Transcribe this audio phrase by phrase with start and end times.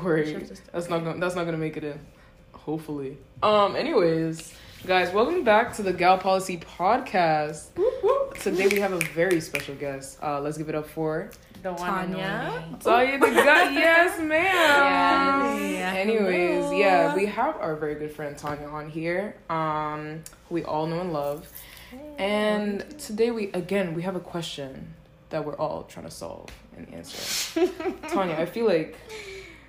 [0.00, 0.32] Don't worry.
[0.72, 2.00] That's not gonna that's not gonna make it in.
[2.52, 3.18] Hopefully.
[3.42, 4.54] Um, anyways,
[4.86, 7.66] guys, welcome back to the Gal Policy Podcast.
[8.40, 10.18] Today we have a very special guest.
[10.22, 11.30] Uh, let's give it up for
[11.62, 12.80] The one Tonya.
[12.82, 13.72] Tonya the gut.
[13.74, 15.70] Yes, ma'am.
[15.70, 15.96] Yes.
[15.96, 16.78] Anyways, Hello.
[16.78, 19.36] yeah, we have our very good friend Tonya on here.
[19.50, 21.46] Um, who we all know and love.
[22.16, 24.94] And today we again we have a question
[25.28, 27.66] that we're all trying to solve and answer.
[28.08, 28.96] Tonya, I feel like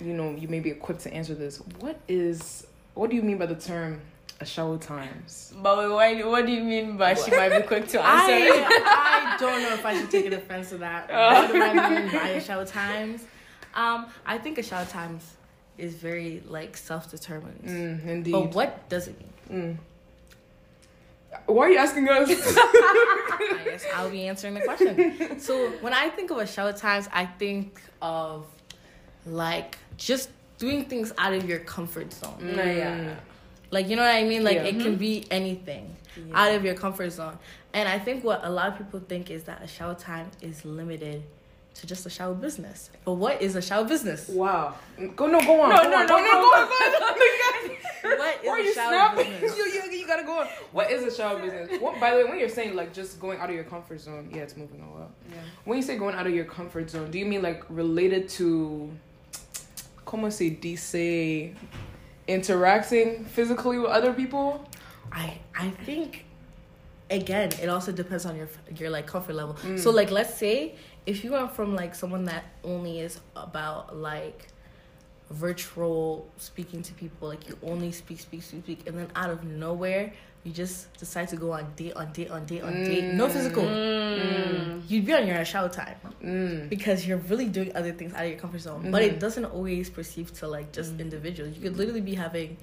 [0.02, 1.58] you know you may be equipped to answer this.
[1.80, 4.02] What is what do you mean by the term
[4.40, 5.54] ashawo times?
[5.62, 8.32] But why, what do you mean by she might be quick to answer?
[8.34, 11.10] I, I don't know if I should take an offense to that.
[11.12, 13.26] What do I mean by ashawo times?
[13.74, 15.36] Um, I think ashawo times
[15.78, 17.64] is very like self-determined.
[17.66, 18.32] Mm, indeed.
[18.32, 19.78] But what does it mean?
[19.78, 19.78] Mm.
[21.46, 22.30] Why are you asking us?
[22.30, 25.40] I guess I'll be answering the question.
[25.40, 28.46] So when I think of ashawo times, I think of
[29.26, 32.38] like just doing things out of your comfort zone.
[32.42, 32.56] Mm.
[32.56, 33.16] No, yeah.
[33.72, 34.44] Like you know what I mean?
[34.44, 34.64] Like Yeah.
[34.64, 35.96] it can be anything
[36.34, 37.38] out of your comfort zone.
[37.74, 41.24] And I think what a lot of people think is that ashawo time is limited
[41.76, 42.90] to just a shower business.
[43.06, 44.28] But what is a shower business?
[44.28, 44.76] wow.
[45.16, 45.70] Go no go on.
[45.70, 47.78] No, go no, on, no, go no, go on, go on.
[48.44, 49.32] What is a you shower snapping?
[49.40, 49.58] business?
[49.58, 50.48] you, you, you gotta go on.
[50.74, 51.80] What is a shower business?
[51.80, 54.30] What, by the way, when you're saying like just going out of your comfort zone,
[54.34, 55.12] yeah, it's moving a lot.
[55.30, 55.38] Yeah.
[55.64, 58.92] When you say going out of your comfort zone, do you mean like related to,
[60.12, 61.54] como se dice,
[62.28, 64.68] interacting physically with other people?
[65.10, 66.26] I I think
[67.10, 69.56] again, it also depends on your your like comfort level.
[69.64, 69.80] Mm.
[69.80, 70.76] So like let's say
[71.06, 74.48] if you are from like someone that only is about like
[75.32, 79.44] virtual speaking to people, like you only speak, speak, speak, speak, and then out of
[79.44, 80.12] nowhere
[80.44, 83.62] you just decide to go on date on date on date on date, no physical.
[83.64, 84.82] Mm.
[84.90, 86.68] You'd be on your own shower time Mm.
[86.68, 88.90] because you're really doing other things out of your comfort zone.
[88.90, 89.08] But Mhm.
[89.08, 91.56] it doesn't always perceive to like just individuals.
[91.56, 92.58] You could literally be having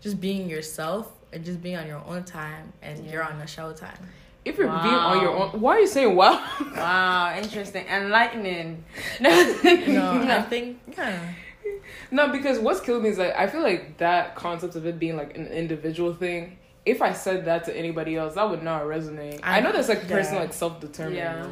[0.00, 3.72] just being yourself and just being on your own time and you're on a shower
[3.72, 3.98] time.
[4.44, 6.42] If you're being on your own, why are you saying wow?
[6.76, 7.86] Wow, interesting.
[7.86, 8.82] Enlightening.
[9.20, 11.20] No, I think yeah.
[12.10, 15.16] No, because what's killing me is like I feel like that concept of it being
[15.16, 16.58] like an individual thing.
[16.84, 19.40] If I said that to anybody else, that would not resonate.
[19.42, 20.40] I, I- know that's like person yeah.
[20.40, 21.16] like self determined.
[21.16, 21.46] Yeah.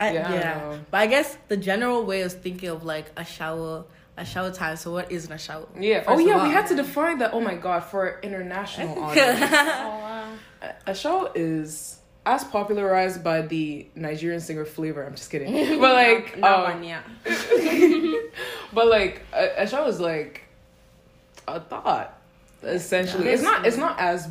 [0.00, 0.60] I, Yeah, yeah.
[0.60, 0.90] don't.
[0.90, 3.84] But I guess the general way of thinking of like a shower
[4.16, 4.76] a shower time.
[4.76, 5.66] So what isn't a shower?
[5.78, 6.04] Yeah.
[6.06, 7.32] Oh, First oh yeah, we had to define that.
[7.34, 10.32] Oh my god, for international audience, Oh, wow.
[10.62, 15.04] a- a show is as popularized by the Nigerian singer Flavour.
[15.04, 17.02] I'm just kidding, but like, No, um, man, yeah.
[18.72, 20.42] but like a, was like
[21.48, 22.18] a thought.
[22.62, 23.66] Essentially, it's not.
[23.66, 24.28] It's not as.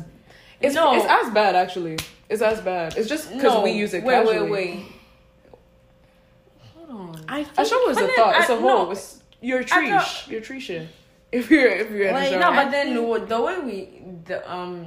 [0.60, 0.94] It's, No.
[0.94, 1.98] it's as bad actually.
[2.30, 2.96] It's as bad.
[2.96, 4.50] It's just because No, we use it wait, casually.
[4.50, 4.86] wait, wait.
[6.76, 7.24] Hold on.
[7.28, 8.36] I A think show is a But then thought.
[8.40, 8.84] It's a whole.
[8.86, 8.90] no.
[8.92, 9.90] It's your I treesh.
[9.90, 10.86] thought- Your treesha.
[11.32, 12.38] If you're if you're in a Like, show.
[12.40, 14.86] no, but then the, the way we the um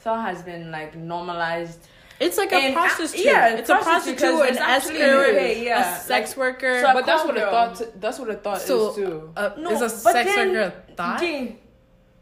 [0.00, 1.86] thought has been like normalized.
[2.20, 3.24] It's like a And, prostitute.
[3.24, 5.96] yeah, it's a prostitute, prostitute, 'cause an it's actually escort, okay, yeah.
[5.96, 6.80] a sex worker.
[6.80, 8.00] So- but that's what a Call thought.
[8.00, 9.30] that's what a thought So, is too.
[9.36, 11.20] uh, No, is a but sex then- worker a thought?
[11.20, 11.58] Jane,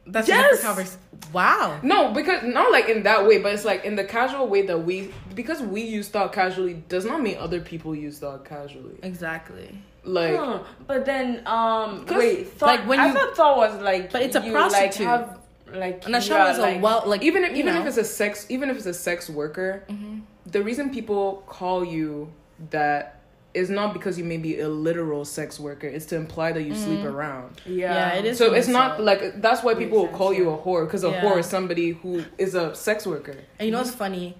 [0.05, 0.39] That's Yes!
[0.39, 0.99] a different conversation.
[1.33, 1.79] Wow.
[1.85, 4.79] No, because not like in that way, but it's like in the casual way that
[4.79, 8.99] we because we use thought casually does not mean other people use thought casually.
[9.05, 9.79] Exactly.
[10.03, 10.59] Like Huh,
[10.89, 14.35] but then um 'Cause, wait thought, like, when I thought thought was like But it's
[14.35, 15.07] a you, prostitute.
[15.07, 15.39] like have
[15.75, 17.81] like And a you shower are, is a well like even if even know.
[17.81, 20.21] if it's a sex even if it's a sex worker, mm-hmm.
[20.47, 22.33] the reason people call you
[22.71, 23.21] that
[23.55, 25.87] is not because you may be a literal sex worker.
[25.87, 27.09] It's to imply that you sleep mm-hmm.
[27.09, 27.61] around.
[27.67, 28.39] yeah Yeah, it is.
[28.39, 29.05] So it's not insult.
[29.07, 30.57] like that's why people will call sense, you yeah.
[30.57, 31.21] a whore because a Yeah.
[31.23, 33.37] whore is somebody who is a sex worker.
[33.59, 34.37] And you know what's funny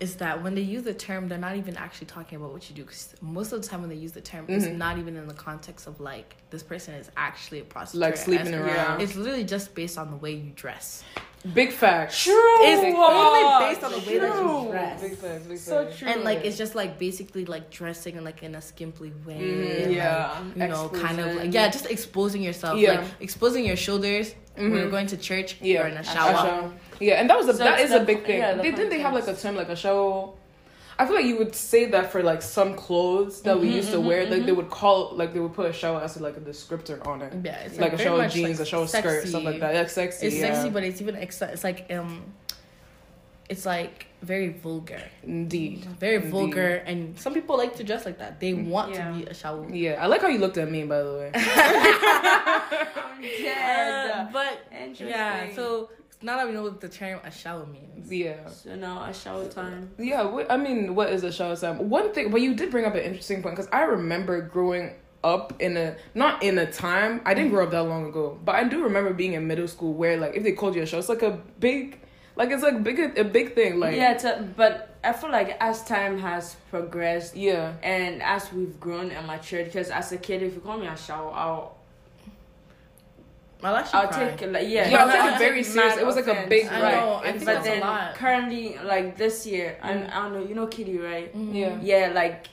[0.00, 2.74] is that when they use the term, they're not even actually talking about what you
[2.74, 2.82] do.
[2.82, 4.76] Because most of the time when they use the term, it's Mhm.
[4.78, 8.00] not even in the context of like this person is actually a prostitute.
[8.00, 8.70] Like sleeping escort.
[8.70, 9.00] around.
[9.02, 11.04] It's literally just based on the way you dress.
[11.54, 12.24] Big facts.
[12.24, 13.64] true It's Big only facts.
[13.80, 15.00] based on the way that you dress.
[15.02, 15.44] Big facts.
[15.46, 18.60] Big so true And like it's just like basically like dressing in like in a
[18.62, 19.82] skimpy way.
[19.84, 20.38] And, yeah.
[20.56, 22.78] like, you know, kind of like yeah, just exposing yourself.
[22.78, 23.00] Yeah.
[23.00, 24.76] Like exposing your shoulders when Mhm.
[24.76, 26.72] you're going to church, Yeah, you're in a a shower.
[27.00, 27.08] Shower.
[27.08, 28.38] Yeah, and that was a So that it's is a big thing.
[28.38, 30.34] yeah, the they didn't they have like a term like a show.
[30.98, 33.90] I feel like you would say that for like some clothes that we Mhm, used
[33.92, 34.26] to mhm, wear.
[34.26, 34.46] Like mhm.
[34.46, 37.32] they would call like they would put a show as like a descriptor on it.
[37.42, 39.72] Yeah, it's Like, a show shower much, jeans, like, a shower skirt, stuff like that.
[39.74, 40.26] Yeah, sexy.
[40.26, 40.52] It's yeah.
[40.52, 42.22] sexy, but it's even ex- it's like um,
[43.48, 45.86] it's like very vulgar, Indeed.
[45.98, 46.30] very Indeed.
[46.30, 48.38] vulgar, and some people like to dress like that.
[48.38, 49.08] They want Yeah.
[49.10, 49.66] to be a shower.
[49.72, 50.84] Yeah, I like how you looked at me.
[50.84, 51.30] By the way.
[51.34, 54.10] I'm dead.
[54.10, 54.66] Uh, but
[55.00, 55.88] yeah, so
[56.22, 58.46] now that we know what the term a shower means, Yeah.
[58.48, 61.88] so now a shower time Yeah, wh- I mean, what is a shower time?
[61.90, 65.52] One thing, but you did bring up an interesting point because I remember growing up
[65.60, 67.20] in a not in a time.
[67.26, 69.92] I didn't grow up that long ago, but I do remember being in middle school
[69.92, 71.98] where like if they called you a show, it's like a big,
[72.36, 73.78] like it's like big a big thing.
[73.80, 78.50] Like yeah, it's a, but I feel like as time has progressed yeah, and as
[78.52, 81.76] we've grown and matured, because as a kid, if you call me a shower, I'll
[83.62, 84.28] I'll actually I'll cry.
[84.30, 85.96] take it like yeah, Yeah, I'll No, take it very serious.
[85.96, 86.94] It was like a offense, big- I right?
[86.96, 88.14] know, I It's- think but that's then a lot.
[88.14, 89.90] currently, like this year, Mm.
[89.90, 91.34] and I don't know, you know, Kitty, right?
[91.36, 91.54] Mhm.
[91.54, 91.76] Yeah.
[91.82, 92.46] Yeah, like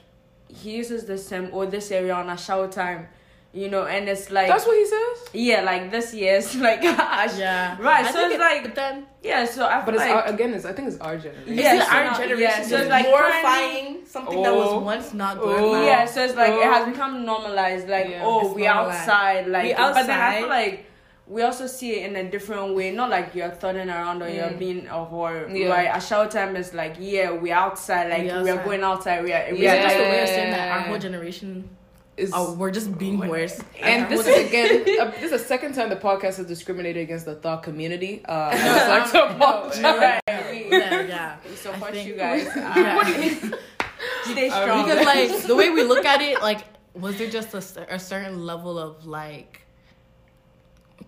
[0.50, 3.08] he uses this term or this area on a shower time,
[3.54, 5.18] you know, and it's like that's what he says.
[5.34, 7.76] yeah, like this year's like Yeah.
[7.80, 9.46] Right, I so think it's it- like- but then yeah.
[9.46, 11.54] So I But feel it's like our, again, it's I think it's our generation.
[11.54, 14.68] Yeah, yeah, so our now- generation yeah, is so it's like glorifying something that was
[14.72, 14.80] Oh.
[14.80, 15.42] once not Oh.
[15.42, 15.86] glorified.
[15.86, 16.72] yeah, so it's like it Oh.
[16.74, 17.90] has become normalized.
[17.90, 18.22] Like Yeah.
[18.24, 19.00] oh, It's we normalized.
[19.10, 20.40] outside, like We but then I outside.
[20.40, 20.86] feel like.
[21.30, 24.46] We also see it in a different way, not like you're thudding around or you're
[24.56, 24.60] Mm.
[24.60, 25.68] being a whore, Yeah.
[25.76, 25.90] right?
[25.90, 28.66] Ashawo time is like, yeah, we're outside, like We we are outside.
[28.66, 30.80] going outside, we are, we Yeah, are just the like, way of saying that our
[30.88, 31.70] whole generation,
[32.16, 33.60] Is oh, we're just being worse.
[33.80, 37.04] and Our this is again, uh, this is the second time the podcast has discriminated
[37.04, 38.24] against the thought community.
[38.26, 39.82] Uh, I just like to apologize.
[39.82, 40.22] no, right?
[40.26, 41.36] yeah, yeah.
[41.48, 42.48] We support think- you guys.
[42.56, 42.96] Yeah.
[42.96, 43.54] what do you mean?
[44.32, 44.84] Stay Um, strong.
[44.86, 46.62] because like the way we look at it, like
[46.96, 47.62] was there just a,
[47.94, 49.62] a certain level of like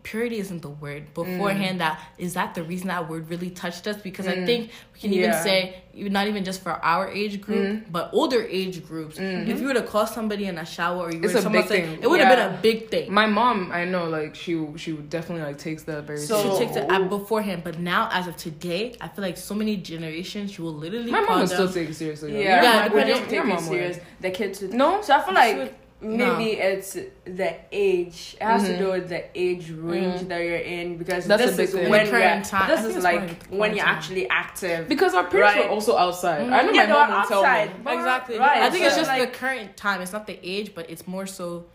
[0.03, 1.13] purity isn't the word mm.
[1.13, 4.45] beforehand that is that the reason that word really touched us because i Mm.
[4.45, 7.83] think we can even say not even just for our age group mm.
[7.91, 9.47] but older age groups mm.
[9.47, 11.41] if you were to call somebody in a shower or you were It's to a
[11.41, 11.99] someone big say, thing.
[12.03, 12.47] it would have Yeah.
[12.47, 15.83] been a big thing My mom, I know, like she she would definitely like takes
[15.83, 19.23] that very So- she takes it at beforehand but now as of today i feel
[19.29, 22.31] like so many generations she will literally My mom would still take it seriously.
[22.33, 22.39] though.
[22.39, 23.97] yeah, Yeah, yeah my depending- don't take your it mom serious.
[24.21, 24.73] The kids would.
[24.73, 25.57] No, So I feel like
[26.01, 26.93] Should- maybe it's
[27.25, 28.37] the age.
[28.39, 28.67] It has Mhm.
[28.67, 30.27] to do with the age range Mhm.
[30.29, 31.89] that you're in because That's a this big is thing.
[31.89, 32.19] when The you're.
[32.21, 32.69] current time.
[32.69, 34.87] This is like more the when you're current actually active.
[34.87, 35.65] because our parents Right.
[35.65, 36.41] were also outside.
[36.47, 36.53] Mhm.
[36.53, 37.97] I know Yeah, my they mom were would tell me.
[37.97, 38.39] Exactly.
[38.39, 40.01] Right, I think it's just like- the current time.
[40.01, 41.65] It's not the age, but it's more so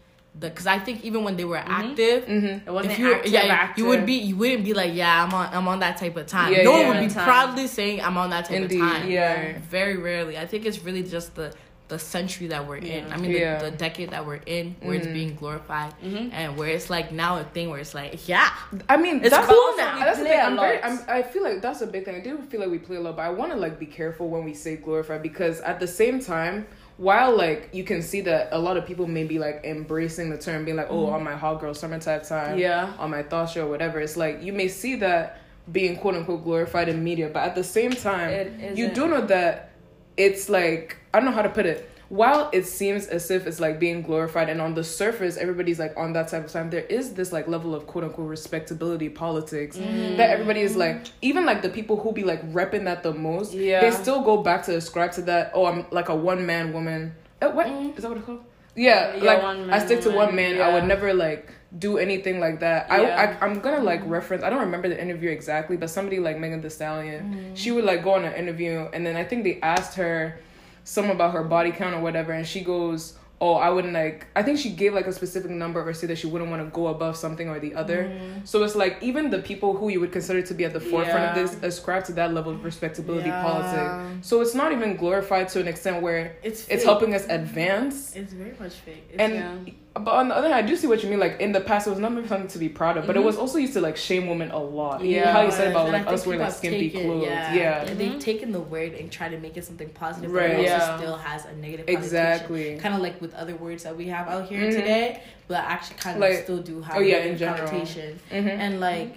[0.41, 1.69] the because I think even when they were Mhm.
[1.69, 2.67] active, Mm-hmm.
[2.69, 3.79] It wasn't if you active, yeah, active.
[3.85, 6.27] you would be you wouldn't be like yeah I'm on I'm on that type of
[6.27, 6.53] time.
[6.53, 6.89] Yeah, no yeah.
[6.89, 7.25] one would be Time.
[7.25, 9.11] proudly saying I'm on that type Indeed, of time.
[9.11, 9.53] yeah.
[9.71, 10.37] Very rarely.
[10.37, 11.53] I think it's really just the
[11.89, 13.07] the century that we're in.
[13.07, 13.15] Yeah.
[13.15, 13.59] I mean Yeah.
[13.59, 15.13] the, the decade that we're in where it's Mhm.
[15.13, 16.31] being glorified Mhm.
[16.33, 18.49] and where it's like now a thing where it's like yeah
[18.89, 19.99] I mean, It's that's cool now.
[19.99, 20.41] That's the thing.
[20.41, 20.83] I'm very.
[20.83, 22.17] I'm, I feel like that's a big thing.
[22.17, 24.29] I do feel like we play a lot, but I want to like be careful
[24.29, 26.67] when we say glorify because at the same time,
[26.97, 30.39] while like you can see that a lot of people may be like embracing the
[30.39, 32.93] term, being like, "Oh, on my hot girl summer type time," Yeah.
[32.99, 34.01] on my thought show, whatever.
[34.01, 35.39] It's like you may see that
[35.71, 38.31] being quote unquote glorified in media, but at the same time,
[38.75, 39.71] you do know that
[40.17, 41.91] it's like I don't know how to put it.
[42.11, 45.95] While it seems as if it's like being glorified, and on the surface everybody's like
[45.97, 49.77] on that type of time, there is this like level of quote unquote respectability politics
[49.77, 50.17] Mm.
[50.19, 53.55] that everybody is like, even like the people who be like repping that the most,
[53.55, 53.81] Yeah.
[53.81, 55.51] they still go back to ascribe to that.
[55.55, 57.15] Oh, I'm like a one man woman.
[57.41, 57.97] Uh, what is Mm.
[57.97, 58.41] that what it's called?
[58.77, 60.61] Yeah, Yeah, like I stick to one man.
[60.61, 62.91] I would never like do anything like that.
[62.91, 63.37] I, Yeah.
[63.41, 64.43] I I'm gonna like reference.
[64.43, 67.57] I don't remember the interview exactly, but somebody like Megan Thee Stallion, mm.
[67.57, 70.39] she would like go on an interview, and then I think they asked her
[70.85, 73.15] some about her body count or whatever, and she goes.
[73.41, 74.29] Oh, I wouldn't like.
[74.37, 76.71] I think she gave like a specific number or said that she wouldn't want to
[76.71, 78.05] go above something or the other.
[78.05, 78.47] Mm.
[78.47, 81.25] So it's like even the people who you would consider to be at the forefront
[81.31, 83.43] of this ascribe to that level of respectability Yeah.
[83.43, 84.27] politics.
[84.27, 88.15] So it's not even glorified to an extent where it's it's helping us advance.
[88.15, 89.09] It's very much fake.
[89.11, 89.35] It's, And
[89.67, 89.73] Yeah.
[89.95, 91.21] But on the other hand, I do see what you mean.
[91.21, 93.37] Like in the past, it was not something to be proud of, but it was
[93.37, 94.97] also used to like shame women a lot.
[94.99, 95.07] Mm-hmm.
[95.11, 95.33] Yeah.
[95.33, 97.27] how you said about And like us wearing like skimpy taken- clothes.
[97.27, 98.21] Yeah, Yeah, they've Mhm.
[98.21, 100.51] taken the word and tried to make it something positive, Right.
[100.57, 100.97] but it also Yeah.
[100.99, 102.77] still has a negative exactly.
[102.79, 104.73] Kind of like with other words that we have out here Mhm.
[104.73, 107.69] today, but actually kind of Like- still do have oh, yeah, in general.
[107.69, 108.19] connotation.
[108.31, 109.15] hmm And like,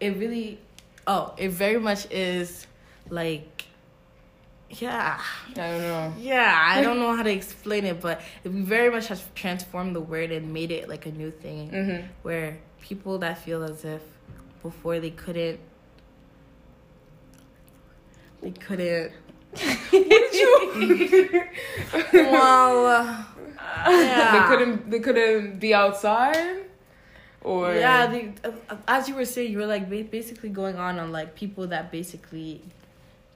[0.00, 0.58] it really,
[1.06, 2.66] oh, it very much is
[3.10, 3.55] like,
[4.70, 5.20] yeah,
[5.50, 6.14] I don't know.
[6.18, 6.60] yeah.
[6.64, 10.30] I don't know how to explain it, but it very much has transformed the word
[10.32, 14.02] and made it like a new thing hmm where people that feel as if
[14.62, 15.58] before they couldn't
[18.42, 19.12] they couldn't
[22.12, 23.24] well uh,
[23.88, 24.90] yeah They couldn't.
[24.90, 26.64] They couldn't be outside.
[27.42, 30.98] Or yeah they, uh, as you were saying you were like ba- basically going on
[30.98, 32.60] on like people that basically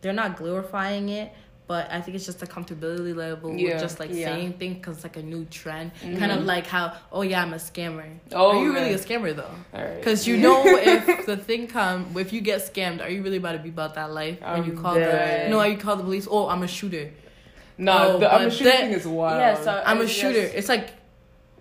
[0.01, 1.33] they're not glorifying it
[1.67, 3.75] but I think it's just a comfortability level Yeah.
[3.75, 4.35] with just like Yeah.
[4.35, 5.93] saying things because it's like a new trend.
[6.03, 6.19] Mhm.
[6.19, 8.07] Kind of like how, oh yeah, I'm a scammer.
[8.33, 9.45] Oh, Are you really a scammer though?
[9.73, 9.95] All right.
[9.99, 13.53] Because you know if the thing come, if you get scammed, are you really about
[13.53, 14.41] to be about that life?
[14.41, 15.47] When you call dead.
[15.47, 16.27] the no, you call the police.
[16.29, 17.11] Oh, I'm a shooter.
[17.79, 19.39] No, Oh, the, I'm a shooter that- thing is wild.
[19.39, 20.43] Yeah, so I'm a shooter.
[20.43, 20.91] just- It's like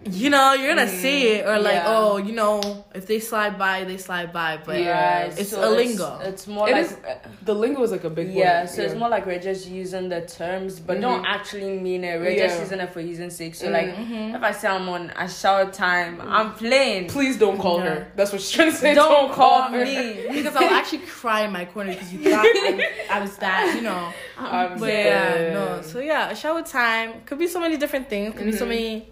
[0.06, 1.02] you know, you're gonna Mhm.
[1.02, 1.84] see it, or like, Yeah.
[1.88, 4.58] oh, you know, if they slide by, they slide by.
[4.66, 5.24] But Yeah.
[5.38, 6.20] It's so a lingo.
[6.24, 6.98] It's, more It like is-
[7.44, 8.70] The lingo is like a big yeah, word.
[8.70, 11.02] so it's more like we're just using the terms, but Mhm.
[11.02, 12.20] don't actually mean it.
[12.20, 13.56] We're just using it for using sake.
[13.56, 13.74] So Mhm.
[13.74, 14.36] like, Mhm.
[14.36, 17.08] if I say I'm on a shower time, I'm playing.
[17.08, 17.90] Please don't call Yeah.
[17.90, 18.08] her.
[18.16, 18.94] That's what she's trying to say.
[18.96, 19.84] Don't call her.
[19.84, 20.28] me.
[20.32, 23.82] because I'll actually cry in my corner because you thought I, I was that, you
[23.82, 24.14] know.
[24.38, 25.52] I'm But dead.
[25.52, 25.82] yeah, no.
[25.82, 28.34] So yeah, a shower time could be so many different things.
[28.36, 28.70] Could be so Mhm.
[28.70, 29.08] many,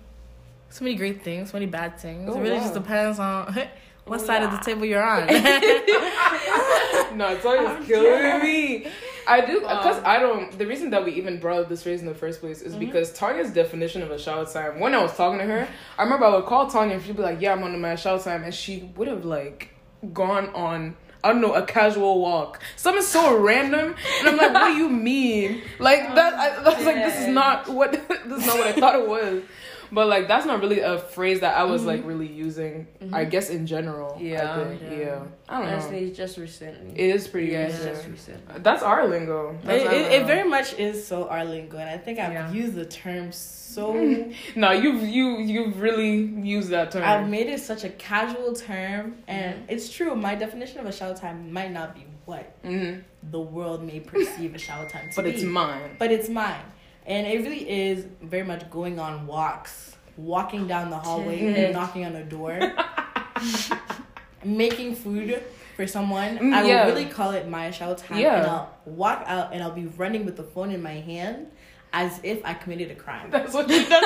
[0.69, 2.29] so many great things, so many bad things.
[2.31, 2.61] Oh, it really wow.
[2.61, 3.53] just depends on
[4.05, 5.27] what Oh, side of the table you're on.
[7.17, 8.87] no, it's always killing me.
[9.27, 10.57] I do because Um, I don't.
[10.57, 12.79] The reason that we even brought up this phrase in the first place is Mhm.
[12.79, 14.79] because Tonya's definition of a shower time.
[14.79, 17.21] When I was talking to her, I remember I would call Tonya and she'd be
[17.23, 19.69] like, "Yeah, I'm on my shower time," and she would have like
[20.13, 20.95] gone on.
[21.23, 22.61] I don't know, a casual walk.
[22.77, 26.33] Something so random, and I'm like, "What do you mean?" Like that.
[26.35, 27.91] I, I was like, "This is not what.
[28.25, 29.43] this is not what I thought it was."
[29.91, 32.87] But like, that's not really a phrase that I was like really using.
[33.13, 33.29] I Mhm.
[33.31, 34.17] guess in general.
[34.19, 34.53] Yeah.
[34.59, 34.81] I think.
[34.81, 34.89] Yeah.
[34.97, 35.19] yeah.
[35.49, 35.71] I don't know.
[35.73, 36.91] Honestly, it's just recently.
[36.99, 37.83] It is pretty yeah, recent.
[37.87, 38.63] it's just recent.
[38.63, 39.57] That's our lingo.
[39.63, 42.33] That's it, our it, it very much is so our lingo, and I think I've
[42.33, 42.51] Yeah.
[42.51, 43.93] used the term so.
[44.55, 46.15] no, you've you you've really
[46.55, 47.03] used that term.
[47.03, 49.65] I've made it such a casual term, and Mm-hmm.
[49.73, 50.15] it's true.
[50.15, 52.95] My definition of a shower time might not be what hmm
[53.31, 55.31] the world may perceive a shower time to But be.
[55.31, 55.95] it's mine.
[55.99, 56.61] but it's mine,
[57.07, 62.15] and it really is very much going on walks, walking down the hallway, knocking on
[62.15, 62.59] a door,
[64.43, 65.41] making food
[65.75, 66.37] for someone.
[66.37, 66.85] Mm, I would yeah.
[66.85, 68.37] really call it my shower time, Yeah.
[68.41, 71.47] and I'll walk out and I'll be running with the phone in my hand.
[71.93, 73.31] As if I committed a crime.
[73.31, 74.03] That's what she does.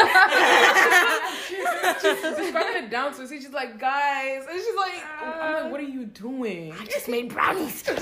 [1.99, 3.27] she's describing it down to.
[3.27, 6.73] She's like, guys, and she's like, I'm like, what are you doing?
[6.79, 7.83] I just made brownies.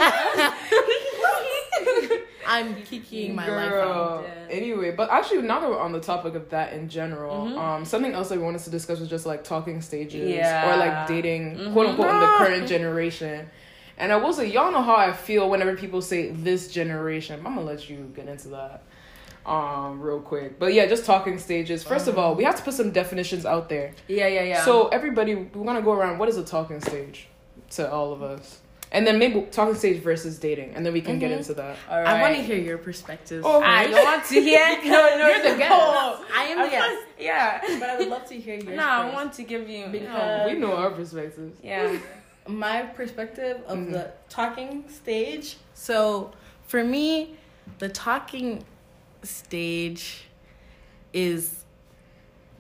[2.48, 4.26] I'm kicking my life out.
[4.50, 7.58] Anyway, but actually, now that we're on the topic of that in general, Mhm.
[7.58, 10.74] um, something else that we wanted to discuss was just like talking stages Yeah.
[10.74, 11.74] or like dating, Mhm.
[11.74, 13.50] quote unquote, in the current generation.
[13.98, 17.40] And I will say, y'all know how I feel whenever people say this generation.
[17.46, 18.82] I'm gonna let you get into that,
[19.46, 20.58] um, real quick.
[20.58, 21.84] But yeah, just talking stages.
[21.84, 23.92] 1st of all, we have to put some definitions out there.
[24.08, 24.64] Yeah, yeah, yeah.
[24.66, 26.18] So everybody, we're gonna go around.
[26.18, 27.28] What is a talking stage
[27.72, 28.60] to all of us?
[28.92, 31.38] And then maybe talking stage versus dating, and then we can get Mhm.
[31.38, 31.78] into that.
[31.88, 33.44] All I want to hear your perspectives.
[33.46, 33.90] Oh, first.
[33.90, 34.80] you want to hear?
[34.84, 35.58] No, no, You're the no.
[35.60, 36.32] guest.
[36.36, 37.62] I am the guest, Yeah.
[37.80, 38.76] but I would love to hear yours.
[38.76, 39.88] No, I want to give you.
[39.88, 41.60] Because- we know our perspectives.
[41.64, 41.98] Yeah.
[42.48, 43.92] my perspective of Mhm.
[43.92, 45.58] the talking stage.
[45.76, 46.32] So
[46.66, 47.38] for me,
[47.78, 48.64] the talking
[49.24, 50.26] stage
[51.14, 51.56] is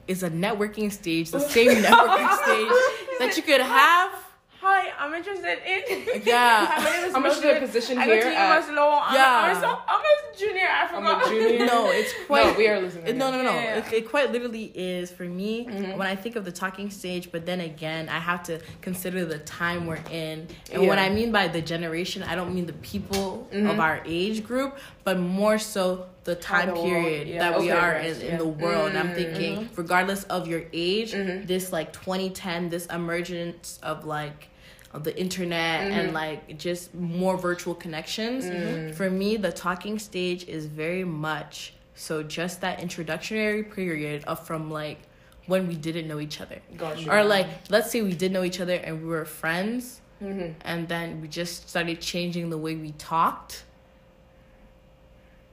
[0.07, 2.71] is a networking stage, the same networking stage
[3.19, 4.11] that you could have.
[4.61, 6.21] Hi, I'm interested in.
[6.25, 6.67] Yeah.
[6.77, 7.61] My name is How much is the Mildred.
[7.71, 8.99] position I go here to at- UMass Lowell.
[9.01, 9.41] I'm, Yeah.
[9.51, 10.67] I'm, a, so, I'm a junior.
[10.67, 11.25] I I'm forgot.
[11.27, 11.65] a junior.
[11.65, 12.45] No, it's quite.
[12.47, 13.07] No, we are listening.
[13.07, 13.53] It- no, no, no.
[13.53, 13.77] Yeah.
[13.77, 15.95] It, it quite literally is for me Mhm.
[15.97, 19.39] when I think of the talking stage, but then again, I have to consider the
[19.39, 20.47] time we're in.
[20.73, 23.71] And what I mean by the generation, I don't mean the people Mhm.
[23.71, 27.91] of our age group, but more so the time period yeah, that we okay, are
[27.93, 28.89] right, in, in the world.
[28.89, 31.47] And I'm thinking, regardless of your age, Mhm.
[31.47, 34.48] this like 2010, this emergence of like of
[34.93, 35.91] the internet Mhm.
[35.97, 38.45] and like just more virtual connections.
[38.45, 38.95] Mhm.
[38.95, 44.71] For me, the talking stage is very much so just that introductory period of from
[44.71, 44.97] like
[45.45, 46.59] when we didn't know each other.
[46.77, 47.11] Gotcha.
[47.11, 50.53] Or like let's say we did know each other and we were friends Mhm.
[50.61, 53.63] and then we just started changing the way we talked.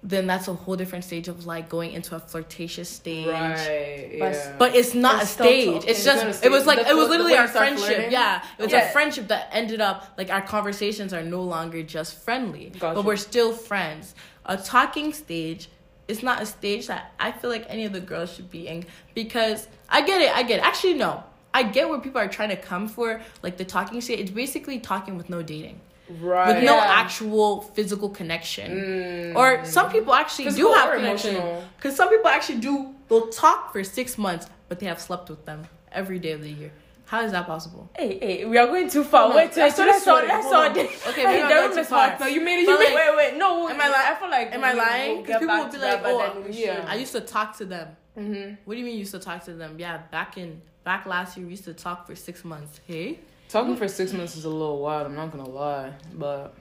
[0.08, 3.26] Then that's a whole different stage of like going into a flirtatious stage.
[3.26, 4.16] Right.
[4.20, 4.56] But- Yeah.
[4.56, 5.76] But it's not It's a stage.
[5.78, 7.86] It's It's just not a it was like The it was literally our friendship.
[7.86, 8.12] flirting?
[8.12, 8.88] Yeah, it was Yeah.
[8.88, 12.94] a friendship that ended up like our conversations are no longer just friendly, Gotcha.
[12.94, 14.14] but we're still friends.
[14.44, 15.68] A talking stage
[16.08, 18.84] it's not a stage that I feel like any of the girls should be in
[19.12, 20.30] because I get it.
[20.36, 20.64] I get it.
[20.64, 21.24] Actually, no.
[21.52, 24.20] I get where people are trying to come for, like the talking stage.
[24.20, 25.80] It's basically talking with no dating,
[26.20, 26.54] right.
[26.56, 26.84] with no Yeah.
[27.02, 28.70] actual physical connection.
[28.70, 29.36] Mm.
[29.36, 31.62] Or some people actually Physical do have connection.
[31.76, 35.44] Because some people actually do, they'll talk for six months, but they have slept with
[35.44, 36.72] them every day of the year.
[37.06, 37.88] How is that possible?
[37.96, 39.28] Hey, hey, we are going too far.
[39.28, 40.30] Wait, I wait, let's all, sweating.
[40.30, 40.64] all.
[40.70, 42.16] Okay, Okay, hey, maybe the I'm going too far.
[42.18, 42.62] No, you made it.
[42.68, 43.68] You like- made Wait, wait, no.
[43.68, 45.08] Am I li- I feel like am I lying?
[45.12, 46.84] we'll 'Cause get people will be like, oh, yeah.
[46.88, 47.96] I used to talk to them.
[48.18, 48.54] Mm-hmm.
[48.64, 49.76] What do you mean you used to talk to them?
[49.78, 52.80] Yeah, back in back last year we used to talk for six months.
[52.88, 55.06] Hey, Talking for six months is a little wild.
[55.06, 56.54] I'm not gonna lie, but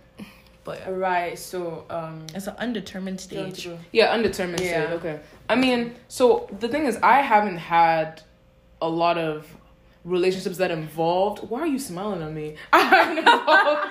[0.64, 2.26] but Right, so um.
[2.34, 3.74] it's an undetermined do you want to stage.
[3.74, 3.80] go?
[3.92, 4.86] yeah, undetermined Yeah.
[4.88, 4.98] stage.
[5.00, 5.20] Okay.
[5.50, 8.22] I mean, so the thing is, I haven't had
[8.82, 9.46] a lot of
[10.04, 11.50] relationships that involved.
[11.50, 12.56] Why are you smiling at me?
[12.74, 13.90] I haven't involved.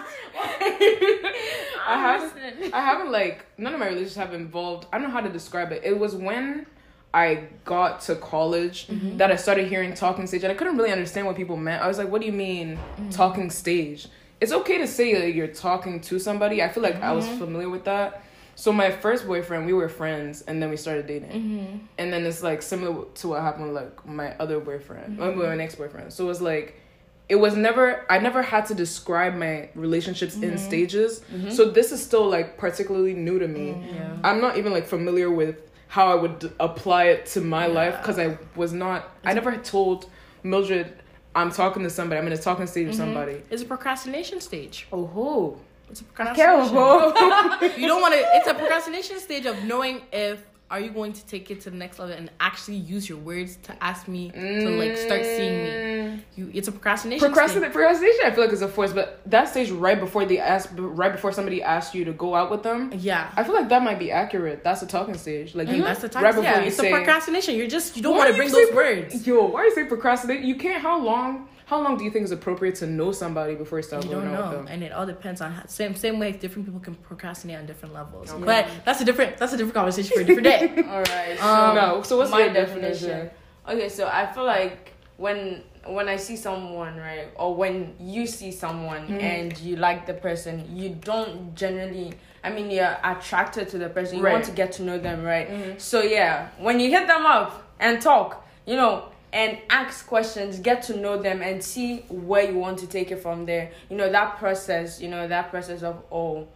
[1.87, 2.75] I haven't.
[2.75, 4.87] I haven't like none of my relationships have involved.
[4.93, 5.83] I don't know how to describe it.
[5.85, 6.67] It was when
[7.15, 9.17] I got to college Mm-hmm.
[9.19, 11.83] that I started hearing talking stage and I couldn't really understand what people meant.
[11.83, 13.11] I was like, what do you mean Mm-hmm.
[13.11, 14.09] talking stage?
[14.41, 16.63] It's okay to say that you're talking to somebody.
[16.63, 17.39] I feel like I was Mm-hmm.
[17.39, 18.23] familiar with that.
[18.57, 21.31] So my first boyfriend, we were friends and then we started dating.
[21.31, 21.77] Mm-hmm.
[21.99, 25.57] And then it's like similar to what happened with like my other boyfriend, uh, my
[25.57, 26.13] next boyfriend.
[26.13, 26.81] So it was like
[27.29, 31.23] it was never I never had to describe my relationships in stages.
[31.57, 33.67] So this is still like particularly new to me.
[33.71, 34.17] Yeah.
[34.23, 35.57] I'm not even like familiar with
[35.95, 39.11] how I would apply it to my life because I was not.
[39.25, 40.11] I never told
[40.43, 40.93] Mildred
[41.37, 42.19] I'm talking to somebody.
[42.19, 43.05] I'm in a talking stage with mm-hmm.
[43.05, 43.43] somebody.
[43.49, 44.89] It's a procrastination stage.
[44.93, 45.61] Oh ho!
[45.89, 46.75] It's a procrastination.
[46.75, 47.79] Careful.
[47.81, 48.21] you don't want to.
[48.35, 51.77] It's a procrastination stage of knowing if are you going to take it to the
[51.77, 55.71] next level and actually use your words to ask me to like start seeing me.
[55.71, 56.21] Mm.
[56.35, 57.25] You, it's a procrastination.
[57.25, 58.21] Procrastinate, procrastination.
[58.25, 61.31] I feel like is a force, but that stage right before they ask, right before
[61.31, 62.91] somebody asks you to go out with them.
[62.93, 63.31] Yeah.
[63.37, 64.65] I feel like that might be accurate.
[64.65, 65.55] That's a talking stage.
[65.55, 66.25] Like And you, that's the time.
[66.25, 66.91] right before yeah, you it's say.
[66.91, 67.55] a procrastination.
[67.55, 69.25] You're just you don't want to bring those pro- words.
[69.25, 70.43] Yo, why do you say procrastinate?
[70.43, 70.83] You can't.
[70.83, 71.47] How long?
[71.67, 74.27] How long do you think is appropriate to know somebody before you start You going
[74.27, 74.69] don't out know, with them?
[74.75, 77.95] and it all depends on how, same same way different people can procrastinate on different
[77.95, 78.31] levels.
[78.33, 78.45] Okay.
[78.45, 80.85] But that's a different that's a different conversation for a different day.
[80.89, 81.39] All right.
[81.39, 82.03] So Um, no.
[82.03, 83.31] So what's my your definition?
[83.67, 88.51] Okay, so I feel like when when I see someone, right, or when you see
[88.51, 89.23] someone Mhm.
[89.23, 92.13] and you like the person, you don't generally.
[92.43, 94.19] I mean, you're attracted to the person.
[94.19, 94.33] You Right.
[94.33, 95.49] want to get to know them, right?
[95.51, 95.81] Mhm.
[95.81, 99.05] So yeah, when you hit them up and talk, you know,
[99.35, 103.21] and ask questions, get to know them, and see where you want to take it
[103.21, 103.73] from there.
[103.91, 105.01] You know that process.
[105.01, 106.47] You know that process of oh,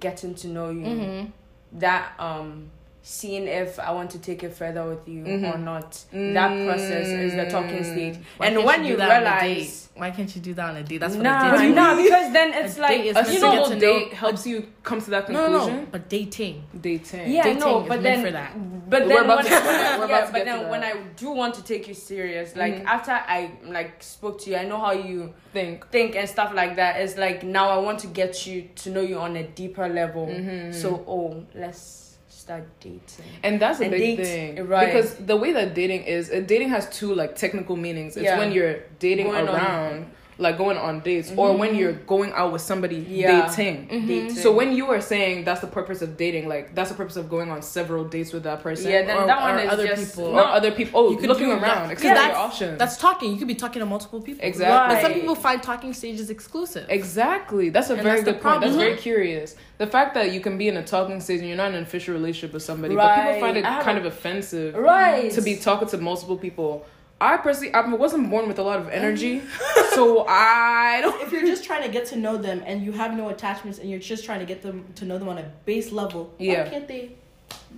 [0.00, 0.84] getting to know you.
[0.84, 1.30] mm-hmm.
[1.78, 2.70] That um,
[3.06, 5.62] seeing if I want to take it further with you or Mhm.
[5.62, 5.92] not.
[6.10, 7.92] That process is the talking Mm.
[7.92, 8.16] stage.
[8.38, 9.90] Why and when you that realize.
[9.94, 10.98] why can't you do that on a date?
[10.98, 11.74] That's what Nah, a date.
[11.74, 15.52] nah, because then it's like A you single date helps you come to that conclusion.
[15.52, 16.64] no, no, but dating.
[16.80, 17.30] Dating.
[17.30, 18.52] yeah, Dating no, but then for that.
[18.88, 19.98] but then when to get to that.
[20.00, 20.82] We're yeah, but then when.
[20.82, 22.86] I do want to take you serious, like Mhm.
[22.86, 25.86] after I like spoke to you, I know how you Think.
[25.90, 27.00] think and stuff like that.
[27.00, 30.26] It's like now I want to get you to know you on a deeper level.
[30.26, 30.72] Mhm.
[30.74, 32.03] So oh, let's
[32.44, 33.00] start dating.
[33.42, 34.86] And that's a And big date, thing, right.
[34.86, 38.16] Because the way that dating is, dating has two like technical meanings.
[38.18, 38.38] It's Yeah.
[38.38, 39.98] when you're dating Going on- around,
[40.38, 41.78] like going on dates, or when mm-hmm.
[41.78, 43.54] you're going out with somebody Yeah.
[43.54, 43.88] dating.
[43.88, 44.06] Mm-hmm.
[44.06, 44.34] Dating.
[44.34, 47.28] So when you are saying that's the purpose of dating, like that's the purpose of
[47.30, 48.90] going on several dates with that person.
[48.90, 50.32] yeah, then or- that one or is other just people.
[50.32, 51.00] or other people.
[51.00, 51.90] Oh, You could looking do around, that.
[51.90, 52.78] explore Because your that's- options.
[52.78, 53.30] That's talking.
[53.32, 54.44] You could be talking to multiple people.
[54.44, 54.96] Exactly.
[54.96, 56.86] But some people find talking stages exclusive.
[56.88, 57.68] Exactly.
[57.68, 58.60] That's a And very that's good point.
[58.60, 58.78] That's problem.
[58.88, 59.56] very curious.
[59.78, 61.82] The fact that you can be in a talking stage and you're not in an
[61.82, 65.88] official relationship with somebody, but people find it kind of offensive right to be talking
[65.88, 66.86] to multiple people.
[67.20, 69.40] I personally, I wasn't born with a lot of energy,
[69.94, 71.22] so I don't.
[71.22, 73.88] if you're just trying to get to know them and you have no attachments and
[73.88, 76.64] you're just trying to get them to know them on a base level, Yeah.
[76.64, 77.12] why can't they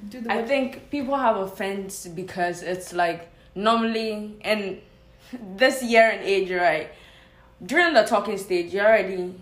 [0.08, 0.46] do the I work?
[0.48, 4.80] think people have offense because it's like normally in
[5.56, 6.90] this year and age, right?
[7.64, 9.34] During the talking stage, you're already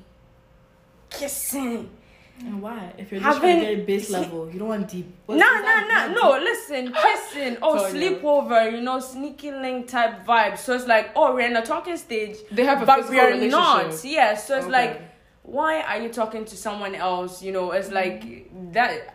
[1.10, 1.90] kissing.
[2.40, 2.92] And why?
[2.98, 5.06] If you're just trying to get a base level, you don't want deep.
[5.28, 6.44] No, What's- no, is that no, not no.
[6.44, 7.56] Listen, kissing.
[7.62, 8.16] Oh, Told you.
[8.16, 8.72] sleepover.
[8.72, 10.58] You know, sneaky link type vibe.
[10.58, 13.26] So it's like, oh, we're in a talking stage, They have a but physical we're
[13.28, 13.50] relationship.
[13.52, 14.04] not.
[14.04, 14.34] Yeah.
[14.34, 14.72] So it's Okay.
[14.72, 15.02] like,
[15.42, 17.40] why are you talking to someone else?
[17.42, 19.14] You know, it's like that.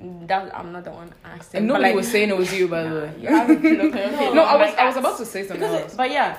[0.00, 1.58] That I'm not the one asking.
[1.58, 3.12] and but, nobody like, was saying it was you, by the way.
[3.20, 5.82] You have- okay, okay, No, I was, like I was about to say something Because
[5.82, 5.92] else.
[5.94, 6.38] it, but yeah,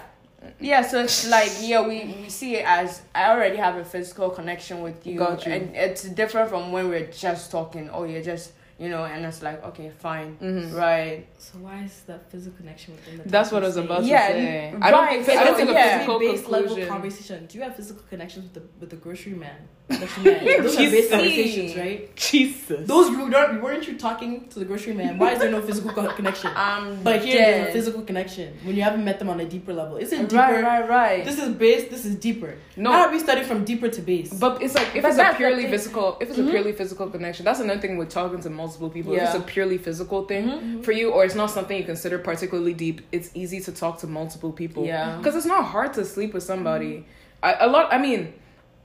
[0.59, 0.81] yeah.
[0.81, 4.81] So it's like yeah, we, we see it as I already have a physical connection
[4.81, 5.53] with you, Got you.
[5.53, 7.89] and it's different from when we're just talking.
[7.91, 10.73] Oh, you're just you know, and it's like okay, fine, Mhm.
[10.73, 11.27] right.
[11.37, 13.23] So why is that physical connection within the?
[13.29, 14.11] That's what I was talking about to stage?
[14.11, 14.67] Yeah, say.
[14.73, 15.85] n- I don't right, think I don't think yeah.
[15.85, 17.45] a physical base level conversation.
[17.47, 19.67] Do you have physical connections with the with the grocery man?
[19.89, 20.23] That you?
[20.63, 21.09] Those are base Jesus.
[21.09, 22.15] conversations, right?
[22.15, 22.87] Jesus.
[22.87, 25.17] Those you don't weren't you talking to the grocery man?
[25.17, 26.51] Why is there no physical co- connection?
[26.55, 29.73] Um, But here there's a physical connection when you haven't met them on a deeper
[29.73, 29.97] level.
[29.97, 30.35] Isn't deeper?
[30.35, 31.25] Right, right, right.
[31.25, 31.89] This is base.
[31.89, 32.53] This is deeper.
[32.77, 32.91] No.
[32.91, 34.31] How are we studying from deeper to base?
[34.33, 35.71] But it's like if But it's a purely thing.
[35.71, 39.13] physical, if it's a purely physical connection, that's another thing with talking to multiple people.
[39.15, 40.83] If it's a purely physical thing Mhm.
[40.83, 44.07] for you, or it's not something you consider particularly deep, it's easy to talk to
[44.07, 44.85] multiple people.
[44.85, 45.17] Yeah.
[45.17, 47.05] because it's not hard to sleep with somebody.
[47.41, 47.91] I, a lot.
[47.93, 48.33] I mean,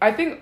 [0.01, 0.41] I think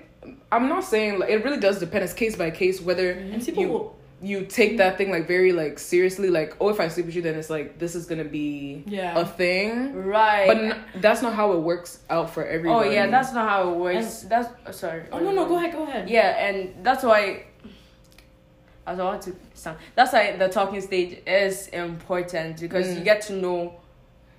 [0.50, 2.04] I'm not saying like it really does depend.
[2.04, 5.52] It's case by case whether and people you will, you take that thing like very
[5.52, 6.30] like seriously.
[6.30, 9.18] Like oh, if I sleep with you, then it's like this is gonna be yeah.
[9.18, 9.94] a thing.
[9.94, 10.46] Right.
[10.46, 12.84] But n- that's not how it works out for everyone.
[12.84, 14.20] oh yeah, that's not how it works.
[14.22, 15.04] That's oh, sorry.
[15.10, 16.08] oh no no go ahead go ahead.
[16.08, 17.46] Yeah, and that's why
[18.86, 19.78] I was about to sound.
[19.94, 22.98] That's why the talking stage is important because Mm.
[22.98, 23.80] you get to know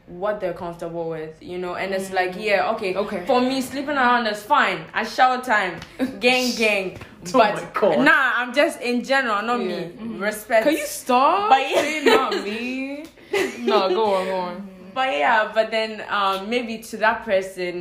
[0.07, 2.43] what they're comfortable with, you know, and it's like, Mm.
[2.43, 3.25] yeah, okay, Okay.
[3.25, 4.85] For me, sleeping around is fine.
[4.93, 5.79] At shower time,
[6.19, 6.97] gang, gang.
[7.27, 7.99] Oh but my God.
[8.05, 9.65] nah, I'm just in general, not Yeah.
[9.67, 9.91] me.
[9.97, 10.21] Mhm.
[10.21, 10.63] Respect.
[10.67, 11.49] Can you stop?
[11.49, 12.01] But yeah.
[12.03, 13.05] Not me.
[13.59, 14.69] no, go on, go on.
[14.93, 17.73] But yeah, but then um, maybe to that person,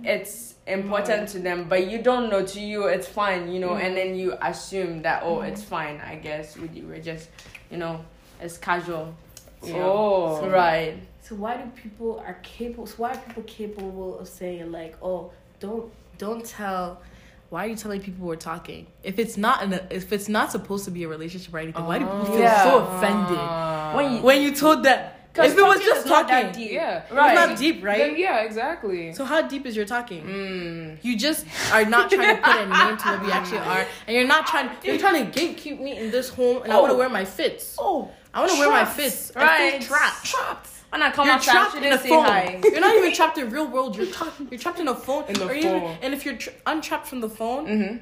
[0.00, 0.06] Mm-hmm.
[0.06, 2.44] it's important to them, but you don't know.
[2.44, 3.84] To you, it's fine, you know, Mm-hmm.
[3.86, 6.00] and then you assume that oh, it's fine.
[6.00, 7.28] I guess you, we're just,
[7.70, 8.00] you know,
[8.40, 9.14] it's casual.
[9.62, 10.40] you know.
[10.42, 10.48] Oh.
[10.48, 10.96] right.
[11.28, 12.86] So why do people are capable?
[12.86, 17.02] So why are people capable of saying like, oh, don't don't tell?
[17.50, 18.86] Why are you telling people we're talking?
[19.02, 21.98] If it's not an, if it's not supposed to be a relationship or anything, why
[21.98, 22.62] do people feel Yeah.
[22.62, 25.14] so offended When you, when you told that?
[25.34, 26.72] If it was just talking, deep.
[26.72, 27.02] Yeah.
[27.12, 27.32] Right.
[27.38, 27.98] it's not deep, right?
[27.98, 29.12] Then, yeah, exactly.
[29.12, 30.24] So how deep is your talking?
[30.24, 30.98] Mm.
[31.04, 34.16] You just are not trying to put a name to what we actually are, and
[34.16, 34.68] you're not trying.
[34.82, 36.98] You're trying to gatekeep me in this home, and I want to Oh.
[36.98, 37.76] wear my fits.
[37.78, 39.30] Oh, I want to wear my fits.
[39.36, 39.80] Right.
[39.84, 40.70] feel trapped.
[40.90, 40.92] Trapped.
[40.92, 42.24] When I come You're outside, trapped I in shouldn't a say phone.
[42.24, 42.60] hi.
[42.62, 43.96] You're not even trapped in real world.
[43.96, 44.40] You're trapped.
[44.50, 45.24] You're trapped in a phone.
[45.28, 45.96] In the or even, phone.
[46.02, 47.96] and if you're tra- untrapped from the phone Mm-hmm.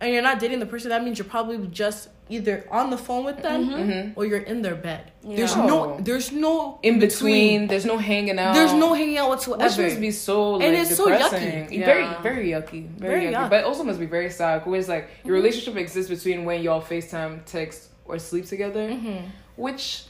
[0.00, 3.24] and you're not dating the person, that means you're probably just either on the phone
[3.24, 4.12] with them Mhm.
[4.16, 5.12] or you're in their bed.
[5.22, 5.98] There's no.
[6.00, 8.54] There's no In between, there's no hanging out.
[8.54, 9.64] There's no hanging out whatsoever.
[9.64, 11.68] Which must be so like And it's so yucky.
[11.68, 12.22] Very, Yeah.
[12.22, 12.88] very yucky.
[12.88, 13.34] Very, Very yucky.
[13.34, 13.50] yuck.
[13.50, 14.64] But also must be very sad.
[14.64, 18.88] Because like your relationship exists between when y'all FaceTime, text, or sleep together.
[18.88, 19.22] Mhm.
[19.56, 20.04] Which,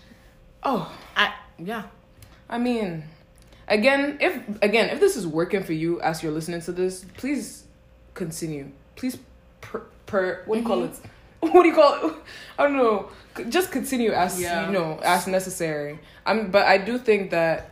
[0.62, 1.82] oh, I yeah.
[2.48, 3.05] I mean,
[3.68, 7.64] again, if again if this is working for you as you're listening to this, please
[8.14, 8.70] continue.
[8.96, 9.16] Please,
[9.61, 10.98] per, per what do you call it?
[11.40, 12.14] What do you call it?
[12.59, 13.09] I don't know.
[13.48, 14.66] Just continue as Yeah.
[14.66, 15.98] you know as necessary.
[16.24, 17.70] I'm, but I do think that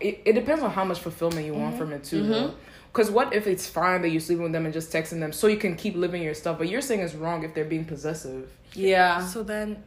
[0.00, 2.22] it, it depends on how much fulfillment you want from it too.
[2.22, 2.54] Mhm.
[2.90, 5.48] Because what if it's fine that you're sleeping with them and just texting them so
[5.48, 8.48] you can keep living your stuff, but you're saying it's wrong if they're being possessive.
[8.72, 9.26] Yeah.
[9.26, 9.82] So then,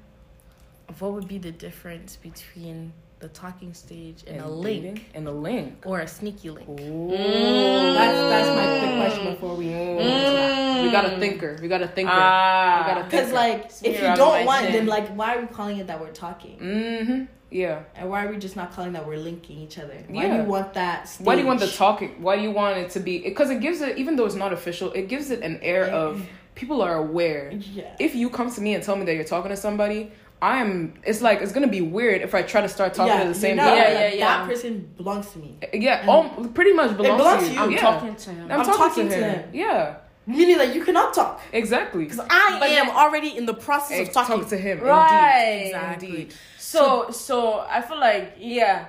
[0.99, 5.32] what would be the difference between the talking stage and, a dating link and a
[5.32, 5.84] link.
[5.86, 6.69] or a sneaky link?
[6.69, 7.10] Ooh.
[7.10, 9.65] That's that's my quick question before we.
[9.65, 10.84] Mm.
[10.84, 11.58] We got a thinker.
[11.62, 12.12] We got a thinker.
[12.13, 12.84] Ah.
[12.86, 14.73] We got a Because like, me if you don't want, chin.
[14.73, 16.60] then like, why are we calling it that we're talking?
[16.60, 17.23] mm-hmm.
[17.49, 17.84] Yeah.
[17.95, 19.95] And why are we just not calling that we're linking each other?
[20.10, 21.08] Why do you want that?
[21.08, 21.25] Stage?
[21.25, 22.21] Why do you want the talking?
[22.21, 23.19] Why do you want it to be?
[23.19, 26.27] Because it gives it, even though it's not official, it gives it an air of
[26.56, 27.51] people are aware.
[27.53, 27.95] Yeah.
[27.99, 30.93] If you come to me and tell me that you're talking to somebody, I'm.
[31.04, 33.36] It's like it's gonna be weird if I try to start talking yeah, to the
[33.36, 33.78] same you're not guy.
[33.78, 34.38] Yeah, like, yeah, yeah.
[34.38, 35.58] That person belongs to me.
[35.63, 37.60] Uh, yeah, And- all pretty much belongs, belongs to to you.
[37.60, 37.65] you.
[37.65, 37.82] I'm yeah.
[37.82, 38.52] talking to him.
[38.52, 39.39] I'm, I'm talking, talking to to him.
[39.39, 39.50] him.
[39.54, 39.95] Yeah,
[40.28, 42.04] Meaning like you cannot talk exactly.
[42.04, 44.41] because I But am already in the process of talking.
[44.41, 44.82] Talk to him.
[44.82, 45.54] Right.
[45.54, 45.65] Indeed.
[45.67, 46.10] Exactly.
[46.10, 46.34] Indeed.
[46.58, 48.88] So so I feel like yeah,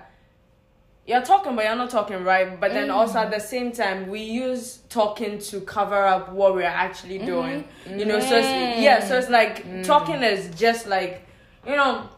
[1.07, 2.59] you're talking but you're not talking right.
[2.59, 2.95] But then mm.
[2.95, 7.69] also at the same time we use talking to cover up what we're actually doing.
[7.87, 8.01] Mm.
[8.01, 9.85] You know, so it's, yeah, so it's like mm.
[9.85, 11.28] talking is just like
[11.69, 12.09] you know,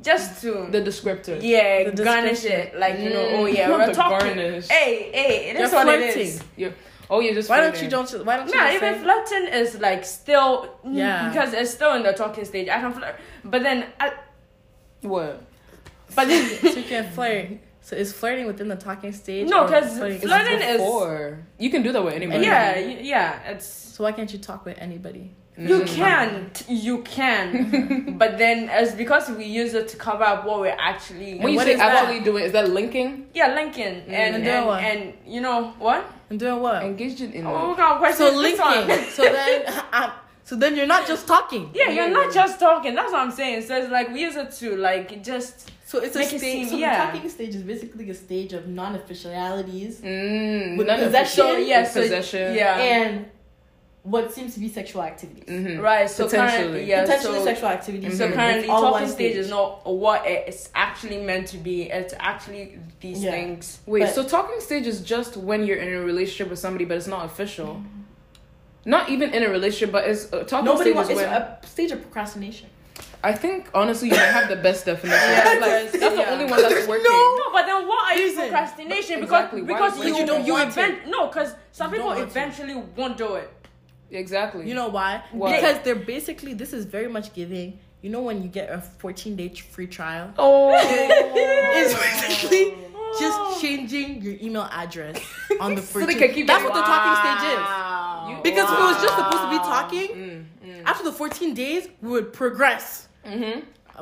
[0.00, 1.38] just to The descriptor.
[1.42, 3.54] yeah The garnish it like you know oh Mm.
[3.56, 4.36] yeah we're talking.
[4.36, 4.68] garnish.
[4.68, 6.22] Hey hey, it is what it flirting.
[6.22, 6.44] is.
[6.56, 6.74] You're,
[7.10, 7.48] oh, you're just.
[7.48, 8.18] Why don't you flirting.
[8.18, 8.26] don't?
[8.26, 8.54] Why don't you?
[8.56, 10.52] Nah, just even say- flirting is like still
[10.84, 11.28] Yeah.
[11.28, 12.68] because it's still in the talking stage.
[12.68, 14.12] I can flirt, but then I,
[15.02, 15.42] What?
[16.16, 17.48] but then so you can flirt.
[17.84, 19.48] So is flirting within the talking stage?
[19.48, 21.38] No, because flirting- Flirting is- before.
[21.58, 22.44] You can do that with anybody.
[22.46, 25.32] yeah yeah it's So why can't you talk with anybody?
[25.58, 25.86] You Mm.
[25.86, 30.74] can, you can, but then as because we use it to cover up what we're
[30.78, 31.38] actually.
[31.38, 31.94] When you what say is that?
[32.04, 33.26] actually doing, is that linking?
[33.34, 34.82] yeah, linking and And and, then what?
[34.82, 36.10] and you know what?
[36.30, 36.82] And doing what?
[36.82, 37.46] engaging in.
[37.46, 38.88] Oh, what kind question So is this one?
[38.88, 39.04] linking.
[39.18, 40.12] so then, um,
[40.44, 41.70] so then you're not just talking.
[41.74, 42.94] Yeah, you're not just talking.
[42.94, 43.62] That's what I'm saying.
[43.66, 45.70] So it's like we use it to like just.
[45.84, 46.52] So it's a Make it stage.
[46.60, 47.04] seem- so yeah.
[47.10, 51.46] the talking stage is basically a stage of non-officialities Mm, With none of possession?
[51.56, 51.66] it.
[51.66, 52.54] Yeah, so possession.
[52.54, 53.26] yeah, and
[54.04, 55.44] what seems to be sexual activities.
[55.48, 55.80] Mhm.
[55.80, 56.10] right.
[56.10, 56.58] So Potentially.
[56.62, 58.18] currently, yeah, Potentially so, sexual activities.
[58.18, 61.82] So currently, all talking one stage is not what it's actually meant to be.
[61.84, 63.30] It's actually these Yeah.
[63.30, 63.78] things.
[63.86, 66.96] Wait, But- so talking stage is just when you're in a relationship with somebody, but
[66.96, 67.80] it's not official.
[68.84, 71.10] Not even in a relationship, but it's uh, talking Nobody stage wants.
[71.10, 72.68] is It's when a stage of procrastination.
[73.24, 75.20] I think honestly you might have the best definition.
[75.30, 77.04] Yeah, like, because- that's the only one that's working.
[77.04, 78.48] No, but then what are you Reason.
[78.48, 79.20] procrastination?
[79.20, 79.62] Because Exactly.
[79.62, 82.24] Why- because you you don't you want event no, because some You people don't to.
[82.24, 83.48] eventually won't do it.
[84.12, 84.68] Exactly.
[84.68, 85.22] You know why?
[85.32, 85.56] Why?
[85.56, 86.54] Because they're basically.
[86.54, 87.78] This is very much giving.
[88.02, 90.32] You know when you get a 14 day free trial.
[90.38, 90.72] Oh.
[91.74, 92.74] It's basically
[93.18, 95.20] just changing your email address
[95.60, 96.06] on the So 14th.
[96.06, 97.64] they can keep That's it- what the talking stage is.
[98.28, 100.82] You- Because if it was just supposed to be talking, Mm, mm.
[100.86, 103.08] after the 14 days, we would progress.
[103.26, 103.60] Mm-hmm.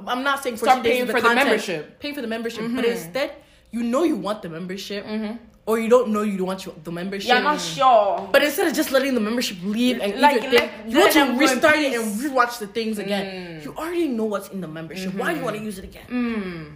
[0.08, 1.46] I'm not saying 14 Start days paying the for the content.
[1.48, 2.00] membership.
[2.00, 2.90] Paying for the membership, but Mhm.
[2.92, 3.32] instead,
[3.70, 5.36] you know you want the membership, Mm-hmm.
[5.70, 7.30] Or you don't know you don't want your- the membership.
[7.36, 8.28] I'm not sure.
[8.34, 11.12] But instead of just letting the membership leave and Like, eat thing, let- you want
[11.12, 12.00] to restart it peace.
[12.00, 13.24] and rewatch the things again.
[13.60, 13.64] Mm.
[13.64, 15.14] You already know what's in the membership.
[15.14, 16.06] Why do you want to use it again?
[16.10, 16.66] Mm.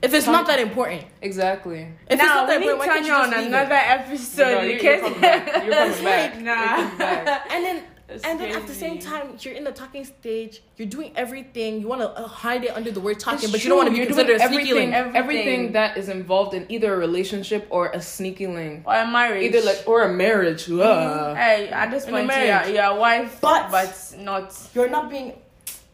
[0.00, 1.02] If it's not that important.
[1.20, 1.80] Exactly.
[1.80, 3.74] If it's now not that we need important, why can't Tonya you on leave another
[3.74, 3.90] it?
[3.96, 5.46] episode No, you- because you're coming back.
[5.66, 6.34] You're coming back.
[6.34, 7.46] like- You're coming back.
[7.52, 7.76] And then
[8.10, 10.62] It's And then at the same time, you're in the talking stage.
[10.78, 11.80] You're doing everything.
[11.80, 13.88] You want to uh, hide it under the word talking, It's but you don't want
[13.88, 14.94] to be You're considered a sneaky link.
[14.94, 15.46] everything, Everything.
[15.46, 19.42] everything that is involved in either a relationship or a sneaky link, or a marriage.
[19.44, 20.70] either like or a marriage.
[20.70, 21.36] Ugh.
[21.36, 22.68] hey, at this In a point, marriage.
[22.68, 24.56] you're, you're a wife, But- but not.
[24.74, 25.34] You're not being.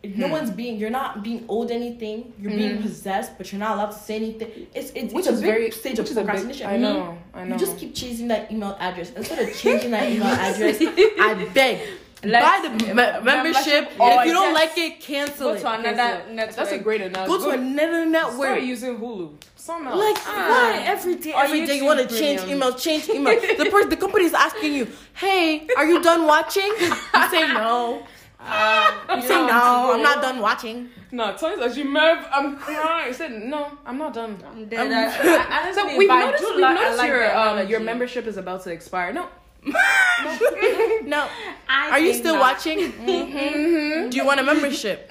[0.05, 0.33] No Hmm.
[0.33, 0.77] one's being.
[0.77, 2.35] You're not being owed anything.
[2.39, 2.83] You're being Mhm.
[2.83, 4.51] possessed, but you're not allowed to say anything.
[4.75, 6.67] It's it's, which it's is a very stage which of is a big- procrastination.
[6.69, 7.55] I know, I know.
[7.55, 10.77] You just keep chasing that email address instead of changing that email address.
[10.83, 11.81] I beg.
[12.27, 13.93] Let's- buy the me- membership membership.
[13.99, 15.61] if you don't just like it, cancel Go it.
[15.61, 16.35] to another Cancel.
[16.35, 16.57] network.
[16.57, 17.29] That's a great analogy.
[17.33, 18.49] Go to another network.
[18.49, 19.33] Start using Hulu.
[19.57, 19.95] Somehow.
[19.97, 20.49] Like Ah.
[20.51, 23.41] why every day, every day you want to change email, change email.
[23.59, 28.03] the person, the company is asking you, "Hey, are you done watching?" You say no.
[28.47, 29.93] Um, You say no.
[29.95, 30.91] I'm not done watching.
[31.13, 33.09] No, Tony's actually Merv, I'm crying.
[33.09, 34.37] I said no, I'm not done.
[34.47, 34.81] I'm dead.
[34.81, 38.27] I'm- I- I- honestly, So we've noticed, we've like- noticed like your um your membership
[38.27, 39.15] is about to expire.
[39.15, 39.29] No.
[41.05, 41.29] No.
[41.69, 42.41] I Are you still not.
[42.55, 42.79] watching?
[42.93, 44.09] Mm-hmm.
[44.11, 45.09] Do you want a membership?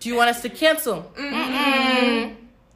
[0.00, 1.02] Do you want us to cancel?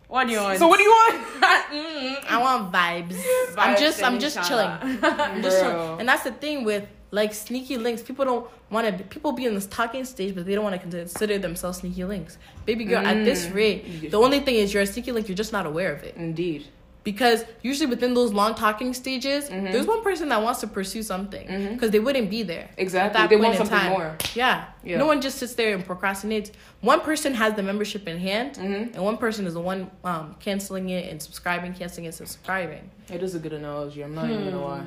[0.08, 0.58] What do you want?
[0.58, 1.24] So what do you want?
[1.70, 2.24] Mm.
[2.28, 3.16] I want vibes.
[3.56, 4.66] I'm just, I'm just chilling.
[5.02, 5.98] I'm just chilling.
[6.00, 8.02] And that's the thing with like sneaky links.
[8.02, 9.04] People don't want to.
[9.04, 12.38] People be in this talking stage, but they don't want to consider themselves sneaky links.
[12.66, 13.54] Baby girl, at this Mm.
[13.54, 15.28] rate, the only thing is you're a sneaky link.
[15.28, 16.16] You're just not aware of it.
[16.16, 16.66] Indeed.
[17.02, 19.72] Because usually within those long talking stages, Mhm.
[19.72, 22.64] there's one person that wants to pursue something because they wouldn't be there.
[22.72, 23.18] at Exactly.
[23.18, 23.90] that They point want in something time.
[23.92, 24.16] more.
[24.34, 24.64] Yeah.
[24.84, 24.98] Yeah.
[24.98, 26.50] No one just sits there and procrastinates.
[26.82, 28.94] One person has the membership in hand, Mhm.
[28.94, 32.90] and one person is the one um, canceling it and subscribing, canceling and subscribing.
[33.10, 34.02] It is a good analogy.
[34.02, 34.82] I'm not even gonna lie.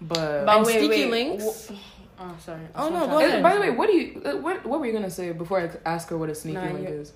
[0.00, 1.10] But, But And wait, sneaky wait.
[1.10, 1.68] links?
[1.68, 1.74] Wh-
[2.24, 2.60] Oh, sorry.
[2.76, 3.42] Oh, no, go ahead.
[3.42, 5.70] By the way, what do you uh, what what were you gonna say before I
[5.84, 7.12] ask her what a sneaky Nah, link you- is?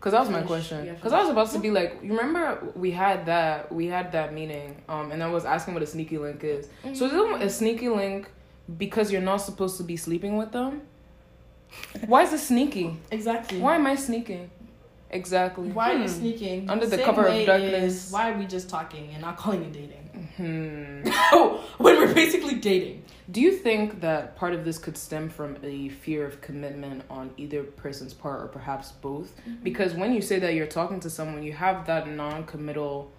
[0.00, 0.94] Because that was my question.
[0.94, 4.32] Because I was about to be like, you remember we had that we had that
[4.32, 6.68] meeting, um, and I was asking what a sneaky link is.
[6.94, 8.30] So is it a sneaky link
[8.78, 10.80] because you're not supposed to be sleeping with them?
[12.06, 12.96] Why is it sneaky?
[13.10, 13.58] Exactly.
[13.60, 14.50] Why am I sneaking?
[15.10, 15.68] Exactly.
[15.70, 16.70] Why are you sneaking?
[16.70, 18.10] Under the Same cover of darkness.
[18.10, 20.28] why are we just talking and not calling it dating?
[20.40, 21.02] Hmm.
[21.32, 23.04] Oh, when we're basically dating.
[23.30, 27.30] Do you think that part of this could stem from a fear of commitment on
[27.36, 29.32] either person's part or perhaps both?
[29.62, 33.12] Because when you say that you're talking to someone, you have that non committal,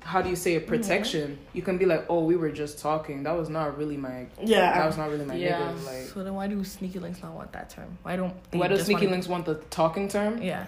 [0.00, 1.38] how do you say it, protection.
[1.54, 3.22] You can be like, oh, we were just talking.
[3.22, 4.74] That was not really my, Yeah.
[4.76, 5.60] that was not really my Yeah.
[5.72, 5.86] nigga.
[5.86, 7.96] Like, So then why do sneaky links not want that term?
[8.02, 10.42] Why don't they why do just sneaky wanna- links want the talking term?
[10.42, 10.66] Yeah.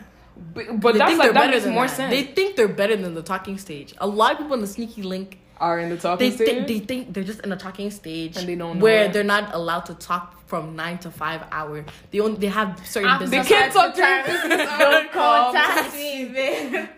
[0.55, 1.97] But, but that's like, they're that makes more that.
[1.97, 2.11] sense.
[2.15, 3.93] They think they're better than the talking stage.
[3.99, 6.49] A lot of people in the sneaky link are in the talking they stage.
[6.49, 9.13] think they think they're just in a talking stage And they don't know where it.
[9.13, 11.85] they're not allowed to talk from nine to five hour.
[12.11, 13.49] They only they have certain After business.
[13.49, 14.25] they can't talk to time.
[14.51, 14.57] you.
[14.79, 16.89] Don't contact me, babe.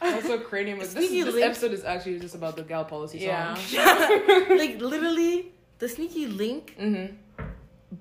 [0.00, 0.92] That's what cranium is.
[0.94, 1.46] This, Sneaky this link.
[1.46, 3.56] episode is actually just about the gal policy song.
[3.70, 4.46] Yeah.
[4.50, 7.44] like literally, the sneaky link Mm-hmm.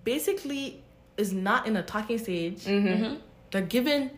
[0.03, 0.83] basically
[1.17, 2.65] is not in a talking stage.
[2.65, 3.15] Mm-hmm.
[3.51, 4.11] They're given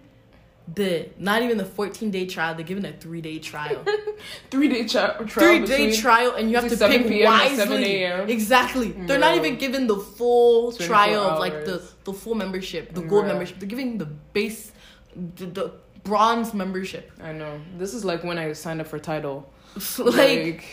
[0.74, 2.56] the not even the 14 day trial.
[2.56, 3.86] They're given a three day trial.
[4.50, 5.26] Three day trial.
[5.28, 7.58] three day trial, and you have to between 7 pick PM wisely.
[7.58, 8.30] 7 AM.
[8.30, 8.92] Exactly.
[8.92, 13.02] They're not even given the full 24 trial of like the the full membership, the
[13.02, 13.60] gold membership.
[13.60, 14.72] They're giving the base,
[15.36, 15.72] the, the
[16.04, 17.12] bronze membership.
[17.22, 17.60] I know.
[17.78, 19.52] This is like when I signed up for title.
[20.00, 20.66] like,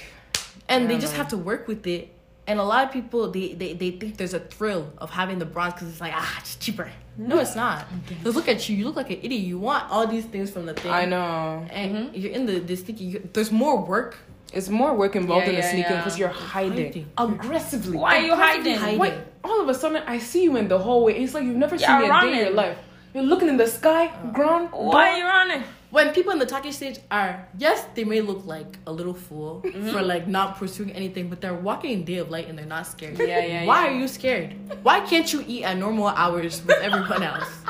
[0.69, 1.19] and they just know.
[1.19, 2.15] have to work with it.
[2.47, 5.45] And a lot of people they, they, they think there's a thrill of having the
[5.47, 6.91] bronze because it's like ah it's cheaper.
[7.17, 7.87] No, it's not.
[8.09, 9.43] Because look at you, you look like an idiot.
[9.43, 10.91] You want all these things from the thing.
[10.91, 11.67] I know.
[11.71, 13.05] And you're in the this sneaky.
[13.05, 14.17] You, there's more work.
[14.53, 15.97] It's more work involved Yeah, in the yeah, sneaking yeah.
[16.05, 17.07] because you're hiding, Hiding.
[17.17, 17.97] aggressively.
[17.97, 18.99] Why are you Aggressively hiding?
[18.99, 21.15] Wait, all of a sudden I see you in the hallway.
[21.23, 22.77] It's like you've never seen me a day in your life.
[23.15, 24.71] You're looking in the sky, ground.
[24.73, 25.63] Why are you running?
[25.93, 29.63] When people in the talking stage are yes they may look like a little fool
[29.65, 29.91] Mm-hmm.
[29.93, 32.87] for like not pursuing anything but they're walking in day of light and they're not
[32.87, 33.89] scared Yeah, yeah, why yeah.
[33.93, 34.49] are you scared
[34.83, 37.53] why can't you eat at normal hours with everyone else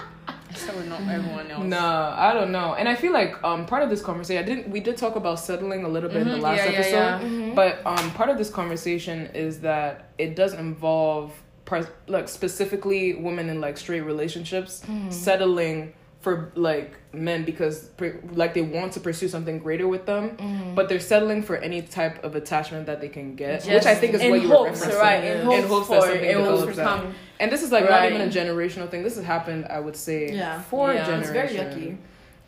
[0.55, 1.65] So not everyone else.
[1.65, 2.75] Nah, I don't know.
[2.79, 4.69] And I feel like um part of this conversation, I didn't.
[4.71, 7.49] We did talk about settling a little bit in the Mhm, last yeah, yeah, episode,
[7.49, 7.55] yeah.
[7.61, 11.33] but um part of this conversation is that it does involve
[11.65, 14.73] pres- like specifically women in like straight relationships
[15.09, 20.73] settling for like men because per- like they want to pursue something greater with them,
[20.77, 24.15] but they're settling for any type of attachment that they can get, which I think
[24.15, 25.01] is in what you hopes, were referencing.
[25.01, 25.25] right?
[25.25, 26.85] In hopes, In hopes for that something it will develops that.
[26.87, 27.15] come.
[27.41, 29.03] And this is like not even a generational thing.
[29.03, 30.63] This has happened, I would say, Yeah.
[30.63, 31.05] for Yeah.
[31.07, 31.37] generations.
[31.37, 31.97] it's very yucky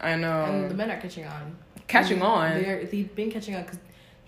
[0.01, 0.45] I know.
[0.45, 1.57] and the men are catching on
[1.89, 2.63] Catching on.
[2.63, 3.79] they're, they've been catching on because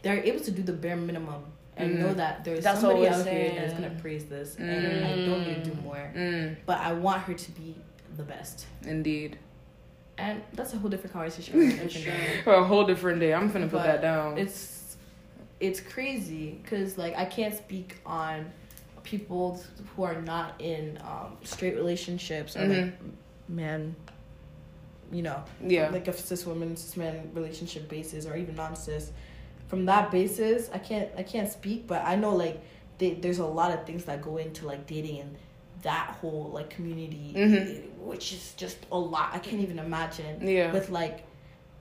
[0.02, 1.44] they're able to do the bare minimum
[1.76, 1.98] and Mm.
[2.00, 5.11] know that there's That's somebody what we're out here that's gonna praise this and I
[5.26, 7.76] don't need to do more Mm, but I want her to be
[8.16, 9.38] the best indeed.
[10.18, 12.40] and that's a whole different conversation for a different day.
[12.44, 13.35] For a whole different day.
[13.35, 14.38] I'm finna put But that down.
[14.38, 14.96] it's
[15.61, 18.50] it's crazy because like I can't speak on
[19.02, 19.62] people
[19.94, 22.92] who are not in um, straight relationships or like
[23.48, 23.94] man,
[25.12, 25.88] you know, Yeah.
[25.90, 29.12] like a cis woman, cis man relationship basis, or even non cis.
[29.68, 32.61] From that basis, I can't I can't speak, but I know like
[32.98, 35.37] they, there's a lot of things that go into like dating and
[35.90, 37.90] that whole like community, Mhm.
[38.11, 39.31] which is just a lot.
[39.33, 40.35] I can't even imagine.
[40.46, 40.72] Yeah.
[40.72, 41.16] With like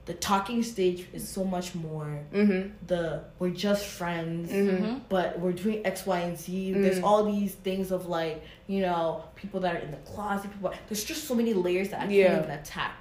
[0.06, 2.10] the talking stage is so much more.
[2.32, 2.62] Mm-hmm.
[2.86, 4.98] The we're just friends Mm-hmm.
[5.08, 6.72] but we're doing X, Y, and Z.
[6.74, 7.04] There's Mm.
[7.08, 8.36] all these things of like,
[8.68, 10.72] you know, people that are in the closet, people.
[10.88, 12.38] There's just so many layers that I can't Yeah.
[12.38, 12.94] even attack.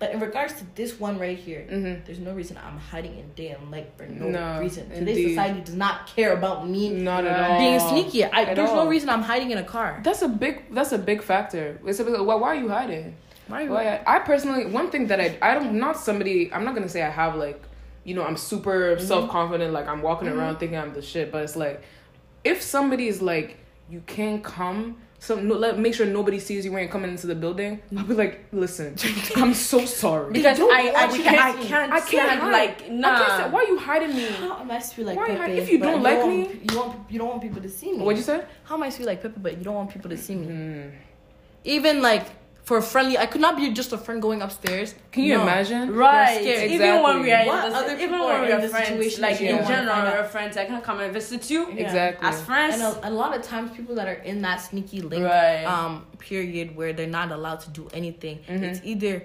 [0.00, 2.04] But in regards to this one right here, Mm-hmm.
[2.06, 4.88] there's no reason I'm hiding in damn like for no, No, reason.
[4.88, 5.28] Today's indeed.
[5.28, 7.32] society does not care about me Not Right.
[7.32, 7.58] at all.
[7.58, 8.24] being sneaky.
[8.24, 8.84] I, At there's all.
[8.84, 10.00] no reason I'm hiding in a car.
[10.02, 10.74] That's a big.
[10.74, 11.78] That's a big factor.
[11.86, 13.14] It's a big, why, why are you hiding?
[13.48, 13.70] Why are you?
[13.72, 16.88] Well, I, I personally, one thing that I, I don't, not somebody, I'm not gonna
[16.88, 17.60] say I have like,
[18.04, 19.04] you know, I'm super Mm-hmm.
[19.06, 21.82] self confident, like I'm walking around thinking I'm the shit, but it's like,
[22.42, 23.58] if somebody is like,
[23.90, 27.26] you can't come, so no, let make sure nobody sees you when you're coming into
[27.26, 27.80] the building.
[27.96, 28.96] I'll be like, listen,
[29.36, 30.32] I'm so sorry.
[30.32, 32.52] because don't I, I want you can't, to I can't, I can't hide.
[32.52, 33.36] like I can't nah.
[33.36, 34.26] say, why are you hiding me?
[34.28, 35.38] How am I supposed to be like Why Pepe?
[35.38, 37.92] hide- if you don't like want- me- you want you don't want people to see
[37.92, 37.98] me.
[38.02, 38.42] What'd you say?
[38.64, 40.34] How am I supposed to be like Pepe, but you don't want people to see
[40.34, 40.46] me?
[40.46, 40.90] Mm.
[41.64, 42.26] Even like
[42.62, 44.94] for a friendly, I could not be just a friend going upstairs.
[45.12, 45.42] Can you No.
[45.42, 45.94] imagine?
[45.94, 46.44] Right.
[46.44, 46.70] You're scared.
[46.70, 48.60] Even when we are What in the, other even people when are we in are
[48.60, 50.14] this friends, situation like you in don't general, find out?
[50.14, 50.56] we're friends.
[50.56, 51.82] I can come and visit you Yeah.
[51.86, 52.28] Exactly.
[52.28, 52.74] as friends.
[52.74, 55.64] And a, a lot of times, people that are in that sneaky link Right.
[55.64, 58.62] um period where they're not allowed to do anything, Mhm.
[58.62, 59.22] it's either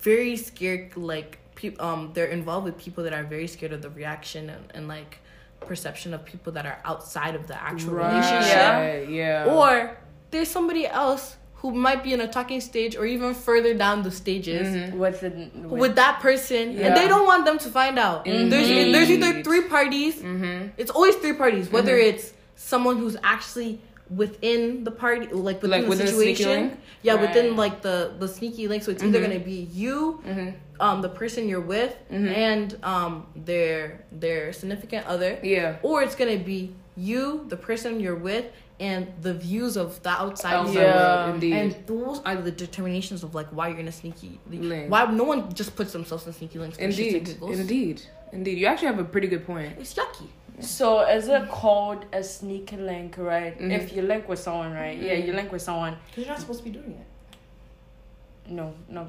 [0.00, 3.90] very scared, like pe- um they're involved with people that are very scared of the
[3.90, 5.18] reaction and, and like
[5.60, 9.46] perception of people that are outside of the actual relationship, Right, yeah.
[9.56, 9.96] or
[10.30, 14.10] there's somebody else who might be in a talking stage or even further down the
[14.10, 14.66] stages.
[14.68, 14.92] Mhm.
[15.02, 15.30] with the
[15.68, 16.86] with, With that person, Yeah.
[16.86, 18.26] and they don't want them to find out.
[18.26, 18.52] Indeed.
[18.52, 20.68] There's there's either three parties Mm-hmm.
[20.80, 22.08] it's always three parties, whether Mhm.
[22.10, 23.80] it's someone who's actually
[24.22, 26.48] within the party, like within Like the within the situation.
[26.50, 26.72] link?
[27.02, 28.82] Yeah, within like the the sneaky link.
[28.84, 29.26] So it's either Mhm.
[29.26, 30.48] gonna be you, Mm-hmm.
[30.80, 35.76] um, the person you're with, and um their their significant other, Yeah.
[35.82, 36.60] or it's gonna be
[36.96, 38.46] you, the person you're with,
[38.80, 40.74] and the views of the outside Outside world.
[40.74, 41.24] Yeah.
[41.26, 41.52] world, indeed.
[41.54, 44.90] And those are the determinations of like why you're in a sneaky Link.
[44.90, 46.76] Why no one just puts themselves in sneaky links?
[46.76, 48.58] for shits and Indeed, indeed, indeed.
[48.58, 49.72] You actually have a pretty good point.
[49.78, 50.28] It's yucky.
[50.60, 53.56] So is it called a sneaky link, right?
[53.58, 53.70] Mhm.
[53.72, 54.98] If you link with someone, right?
[54.98, 55.36] Yeah, you Mhm.
[55.36, 55.96] link with someone.
[56.06, 58.50] Because you're not supposed to be doing it.
[58.52, 59.08] No, no.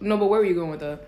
[0.00, 1.00] No, but where were you going with that?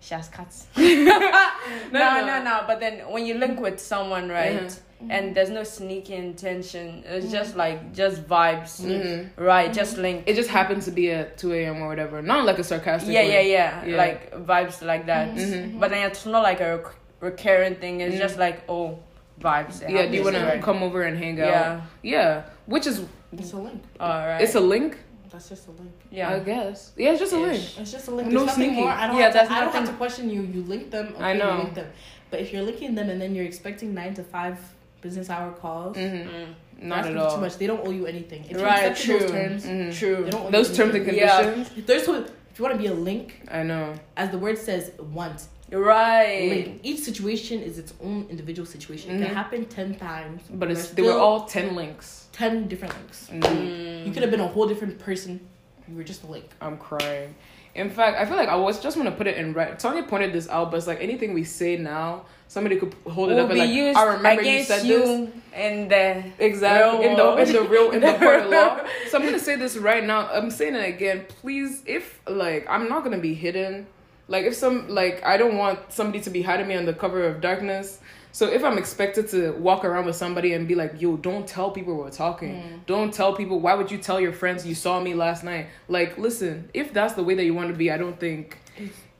[0.00, 0.66] She has cats.
[0.76, 2.26] No, no, no.
[2.26, 4.78] no, no, But then when you link with someone, right?
[5.02, 5.06] Mhm.
[5.10, 7.04] And there's no sneaky intention.
[7.06, 9.28] It's just like just vibes, Mhm.
[9.36, 9.70] right?
[9.72, 10.24] Just link.
[10.26, 11.82] It just happened to be at two a.m.
[11.82, 12.22] or whatever.
[12.22, 13.12] Not like a sarcastic.
[13.12, 13.96] Yeah, yeah, yeah, Yeah.
[13.96, 15.34] Like vibes like that.
[15.34, 15.78] Mhm.
[15.80, 18.00] But then it's not like a rec- recurring thing.
[18.00, 18.98] It's just like oh,
[19.40, 19.82] vibes.
[19.82, 20.06] It Yeah.
[20.06, 21.48] Do you want happens, to come over and hang out?
[21.48, 21.80] Yeah.
[22.02, 22.42] Yeah.
[22.66, 23.82] Which is It's a link.
[24.00, 24.40] All right.
[24.40, 24.96] it's a link.
[25.30, 25.92] That's just a link.
[26.10, 26.92] Yeah, I guess.
[26.96, 27.62] Yeah, it's just a link.
[27.78, 28.30] It's just a link.
[28.30, 28.80] No There's nothing sneaky.
[28.80, 28.90] more.
[28.90, 30.40] I don't, Yeah, have, to, there's I don't have to question you.
[30.40, 31.08] You link them.
[31.16, 31.52] Okay, I know.
[31.52, 31.88] You link them.
[32.30, 34.56] But if you're linking them and then you're expecting nine to five
[35.00, 36.28] business hour calls, Mm-hmm.
[36.28, 36.46] Mm.
[36.82, 37.34] Not asking at all.
[37.36, 37.56] Too much.
[37.56, 38.44] They don't owe you anything.
[38.44, 39.28] If you Right, accept those true.
[39.30, 39.98] terms, Mhm.
[39.98, 40.24] True.
[40.24, 41.16] they don't Those terms and anything.
[41.18, 41.42] Yeah.
[41.42, 41.78] conditions.
[41.78, 42.14] If there's so-
[42.50, 43.94] if you want to be a link, I know.
[44.16, 46.48] as the word says, want Right.
[46.50, 46.80] link.
[46.82, 49.10] Each situation is its own individual situation.
[49.12, 49.26] It Mhm.
[49.26, 52.26] can happen ten times, But it's they were all ten links.
[52.32, 53.30] ten different links.
[53.32, 54.06] Mm.
[54.06, 55.40] You could have been a whole different person.
[55.88, 56.46] You were just a link.
[56.60, 57.34] I'm crying.
[57.74, 59.78] In fact, I feel like I was just want to put it in right.
[59.78, 63.34] Tonya pointed this out, but it's like anything we say now, somebody could hold it
[63.34, 65.30] will up and like, I remember you said you this.
[65.54, 68.80] in the Exactly real in the in the real in the court of law.
[69.10, 70.28] So I'm gonna say this right now.
[70.28, 71.26] I'm saying it again.
[71.28, 73.86] Please, if like I'm not gonna be hidden.
[74.28, 77.24] Like if some like I don't want somebody to be hiding me on the cover
[77.24, 78.00] of darkness.
[78.32, 81.70] So if I'm expected to walk around with somebody and be like, "Yo, don't tell
[81.70, 82.60] people we're talking.
[82.60, 82.76] Hmm.
[82.84, 83.60] Don't tell people.
[83.60, 87.14] Why would you tell your friends you saw me last night?" Like, listen, if that's
[87.14, 88.58] the way that you want to be, I don't think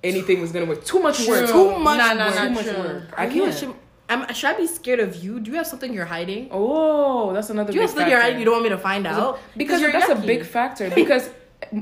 [0.06, 0.84] anything was gonna work.
[0.84, 1.48] Too much work.
[1.48, 2.34] Too much Nah, nah, work.
[2.34, 2.78] nah, Too much true.
[2.78, 3.02] work.
[3.16, 3.48] I can't.
[3.48, 3.74] ashamed-
[4.08, 5.40] am- should I be scared of you?
[5.40, 6.48] Do you have something you're hiding?
[6.52, 7.72] Oh, that's another.
[7.72, 9.38] Do you have something you're hiding you don't want me to find out?
[9.56, 11.28] because you're that's a big factor because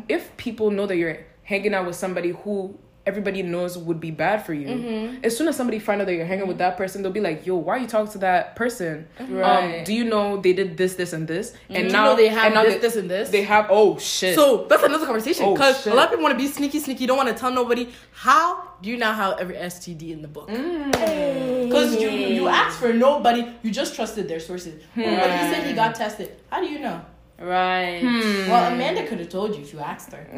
[0.09, 4.45] if people know that you're hanging out with somebody who everybody knows would be bad
[4.47, 5.25] for you Mm-hmm.
[5.25, 7.45] as soon as somebody find out that you're hanging with that person they'll be like
[7.47, 9.79] yo why are you talking to that person Right.
[9.79, 12.29] um do you know they did this this and this and Do you now they
[12.29, 13.29] have and now this, they, this, and this.
[13.31, 15.93] they have oh shit So that's another conversation Oh, because shit.
[15.93, 17.07] a lot of people want to be sneaky, sneaky.
[17.07, 17.89] Don't want to tell nobody.
[18.13, 20.49] How do you now have every STD in the book?
[20.49, 21.65] Mm.
[21.65, 23.47] Because you you asked for nobody.
[23.63, 24.75] You just trusted their sources.
[24.97, 26.33] Oh, but he said he got tested.
[26.51, 27.01] How do you know?
[27.39, 27.99] Right.
[28.01, 28.49] Hmm.
[28.51, 30.25] Well, Amanda could have told you if you asked her.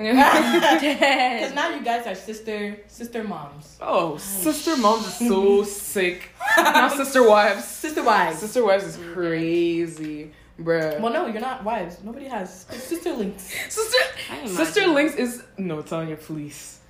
[0.80, 6.88] Because now you guys are sister sister moms, oh sister moms is so sick now
[6.88, 8.38] sister wives sister wives.
[8.38, 10.98] sister wives is crazy bruh.
[11.00, 11.98] Well, no, you're not wives.
[12.02, 13.42] Nobody has sister links.
[13.68, 13.98] Sister,
[14.32, 14.94] I sister imagine.
[14.94, 16.80] links is no Tonya, please.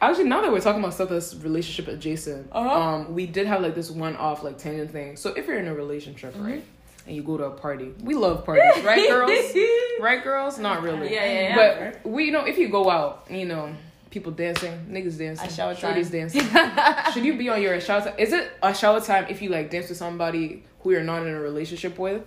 [0.00, 2.70] Actually, now that we're talking about stuff that's relationship adjacent, Uh-huh.
[2.80, 5.16] um, we did have like this one-off like tangent thing.
[5.16, 6.46] So if you're in a relationship, Mm-hmm.
[6.46, 6.64] right,
[7.06, 9.30] and you go to a party, we love parties, right, girls?
[10.00, 10.58] right, girls?
[10.58, 11.12] Not really.
[11.12, 11.90] Yeah, yeah, yeah.
[12.02, 13.74] But we, you know, if you go out, you know,
[14.10, 16.42] people dancing, niggas dancing, shorties dancing.
[17.12, 18.14] Should you be on your ashawo time?
[18.18, 21.40] Is it ashawo time if you like dance with somebody who you're not in a
[21.40, 22.22] relationship with?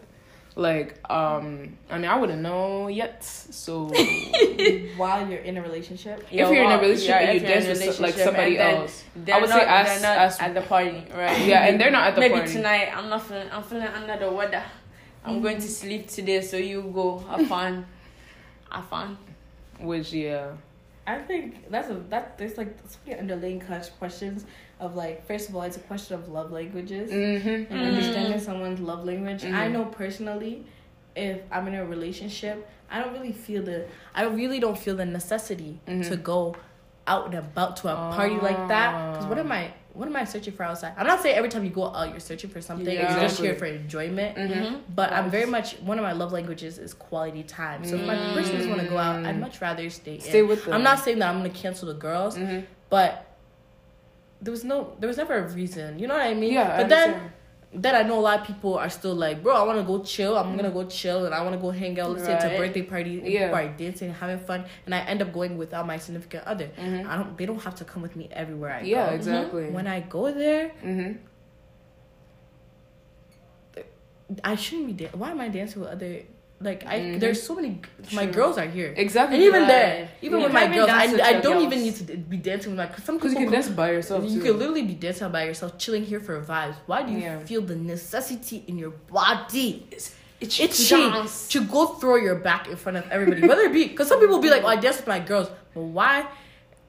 [0.59, 3.23] Like, um, I mean, I wouldn't know yet.
[3.23, 3.85] So
[4.97, 6.25] While you're in a relationship.
[6.29, 8.57] If you're in a relationship yeah, and you if you're in dance with like somebody
[8.59, 11.45] else, I would not, say ask, they're not ask at the party, right?
[11.45, 12.33] yeah, and they're not at the party.
[12.33, 12.53] Maybe party.
[12.53, 13.47] tonight I'm not feeling.
[13.49, 14.63] I'm feeling under the weather.
[15.23, 17.85] I'm going to sleep today, so you go have fun.
[18.69, 19.17] Have fun.
[19.79, 20.51] Which yeah,
[21.07, 24.43] I think that's a that there's like so many underlying ques- questions
[24.79, 27.47] of like first of all it's a question of love languages mm-hmm.
[27.49, 27.87] and Mm.
[27.87, 29.43] understanding someone's love language.
[29.43, 29.71] I Mhm.
[29.73, 30.65] know personally,
[31.15, 35.05] if I'm in a relationship, I don't really feel the I really don't feel the
[35.05, 36.07] necessity Mhm.
[36.09, 36.55] to go
[37.07, 39.13] out and about to a party like that.
[39.13, 40.93] Because what am I what am I searching for outside?
[40.97, 42.87] I'm not saying every time you go out you're searching for something.
[42.93, 43.11] Yeah.
[43.11, 44.37] You're just here for enjoyment.
[44.37, 44.75] Mm-hmm.
[44.95, 47.83] But I'm very much one of my love languages is quality time.
[47.83, 50.47] So if my person just want to go out, I'd much rather stay, Stay in.
[50.47, 50.73] with them.
[50.75, 52.59] I'm not saying that I'm gonna cancel the girls, Mm-hmm.
[52.89, 53.25] but
[54.41, 55.99] there was no, there was never a reason.
[55.99, 56.53] You know what I mean?
[56.53, 57.31] Yeah, I But then, understand.
[57.73, 60.01] then I know a lot of people are still like, bro, I want to go
[60.03, 60.37] chill.
[60.37, 62.11] I'm gonna go chill and I want to go hang out.
[62.11, 63.51] Let's say it's a birthday party, Yeah.
[63.51, 66.69] party dancing, having fun, and I end up going without my significant other.
[66.77, 67.05] Mhm.
[67.07, 67.37] I don't.
[67.37, 69.15] They don't have to come with me everywhere I Yeah, go.
[69.15, 69.69] exactly.
[69.71, 71.11] When I go there, mm-hmm.
[74.43, 74.93] I shouldn't be.
[74.93, 76.21] Da- Why am I dancing with other?
[76.61, 77.19] Like I, Mhm.
[77.21, 77.79] there's so many.
[78.11, 78.33] My True.
[78.33, 78.93] girls are here.
[78.97, 79.35] Exactly.
[79.37, 79.67] And even Right.
[79.69, 82.77] there, even You with my girls, I, I don't even need to be dancing with
[82.79, 82.87] my.
[82.87, 84.43] Cause some because you can dance by yourself you too.
[84.45, 86.75] can literally be dancing by yourself, chilling here for vibes.
[86.85, 87.39] Why do you Yeah.
[87.39, 89.87] feel the necessity in your body?
[89.91, 91.47] It's It's dance.
[91.49, 94.39] to go throw your back in front of everybody, whether it be because some people
[94.39, 96.25] be like, "Oh, I dance with my girls," but why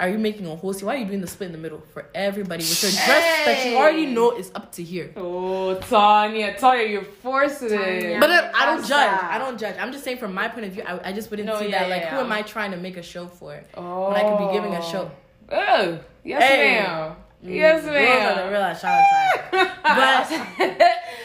[0.00, 0.86] are you making a whole scene?
[0.86, 3.66] Why are you doing the split in the middle for everybody with your dress that
[3.66, 5.12] you already know is up to here?
[5.16, 8.16] Oh, Tonya, Tonya, you're forcing Tonya.
[8.16, 8.20] it.
[8.20, 8.88] But then I don't judge.
[8.88, 9.24] sad.
[9.34, 9.76] I don't judge.
[9.78, 11.80] I'm just saying from my point of view, I, I just wouldn't No, see yeah,
[11.84, 11.90] that.
[11.90, 13.62] Like, yeah, who am I trying to make a show for?
[13.76, 14.08] Oh.
[14.08, 15.10] When I could be giving a show.
[15.52, 16.80] Oh, yes, Hey.
[16.80, 17.16] ma'am.
[17.42, 18.52] Yes, Girls are the ma'am.
[18.52, 19.70] real ashawo time.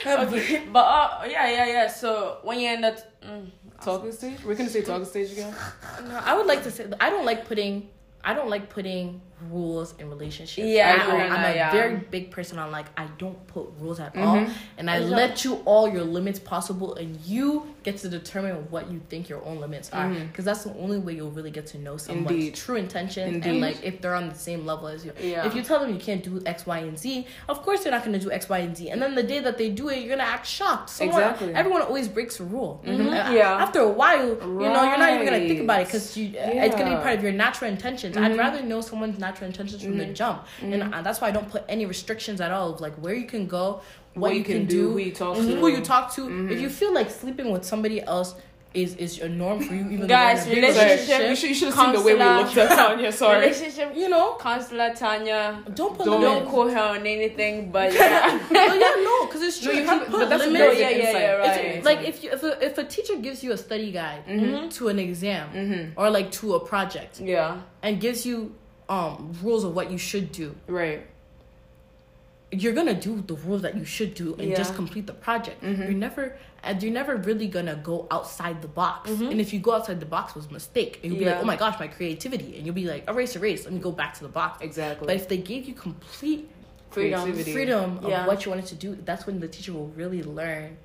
[0.05, 1.87] but okay, but uh, yeah, yeah, yeah.
[1.87, 3.49] So when you end up, mm,
[3.81, 4.43] Talking stage.
[4.45, 5.53] We're gonna say talking stage again.
[6.07, 7.89] No, I would like to say I don't like putting
[8.25, 10.65] I don't like putting rules in relationships.
[10.67, 11.71] Yeah, I, am a yeah.
[11.71, 14.49] very big person on like I don't put rules at all, Mhm.
[14.77, 18.99] and I let you all your limits possible, and you get to determine what you
[19.09, 21.97] think your own limits are, because that's the only way you'll really get to know
[21.97, 22.55] someone's Indeed.
[22.55, 23.49] true intentions Indeed.
[23.49, 25.11] and like if they're on the same level as you.
[25.21, 25.45] Yeah.
[25.45, 28.03] If you tell them you can't do X, Y, and Z, of course they're not
[28.05, 29.99] going to do X, Y, and Z, and then the day that they do it,
[29.99, 30.89] you're gonna act shocked.
[30.89, 31.53] Someone, Exactly.
[31.53, 32.81] Everyone always breaks a rule.
[32.85, 33.07] Mhm.
[33.07, 33.61] Uh, Yeah.
[33.61, 34.35] After a while, you
[34.73, 37.23] know, you're not even gonna think about it because you it's gonna be part of
[37.23, 38.15] your natural intentions.
[38.17, 38.37] I'd Mhm.
[38.39, 40.13] rather know someone's natural intentions from the Mhm.
[40.21, 40.93] jump, and Mhm.
[40.93, 43.43] uh, that's why I don't put any restrictions at all of like where you can
[43.59, 43.65] go,
[44.13, 45.41] what, What you, can, do, who you talk to.
[45.61, 46.21] who you talk to.
[46.53, 48.29] If you feel like sleeping with somebody else
[48.83, 51.29] is is a norm for you, even Guys, though you're in a big Sorry, relationship-
[51.29, 53.11] you should, you should have seen the way we looked at Tonya.
[53.23, 53.39] Sorry.
[53.45, 55.43] relationship, you know, counselor Tonya.
[55.79, 59.71] don't put Don't- Don't call her on anything, but yeah, yeah, no, because it's true.
[59.73, 60.59] you you have- have to put that's limits.
[60.59, 61.21] no, very yeah, yeah, insight.
[61.21, 61.85] yeah, It's right.
[61.89, 64.73] like if you if a, if a teacher gives you a study guide Mhm.
[64.77, 65.83] to an exam Mhm.
[65.99, 67.51] or like to a project yeah,
[67.85, 68.37] and gives you
[68.89, 71.05] um rules of what you should do Right.
[72.51, 74.55] you're gonna do the rules that you should do and Yeah.
[74.55, 75.79] just complete the project Mhm.
[75.79, 79.31] you're never and you're never really gonna go outside the box Mhm.
[79.31, 81.33] and if you go outside the box it was a mistake and you'll be Yeah.
[81.33, 83.91] like oh my gosh my creativity and you'll be like erase erase let me go
[83.91, 85.07] back to the box Exactly.
[85.07, 86.49] but if they gave you complete
[86.91, 87.21] freedom.
[87.23, 87.51] Creativity.
[87.51, 88.25] freedom of Yeah.
[88.27, 90.77] what you wanted to do that's when the teacher will really learn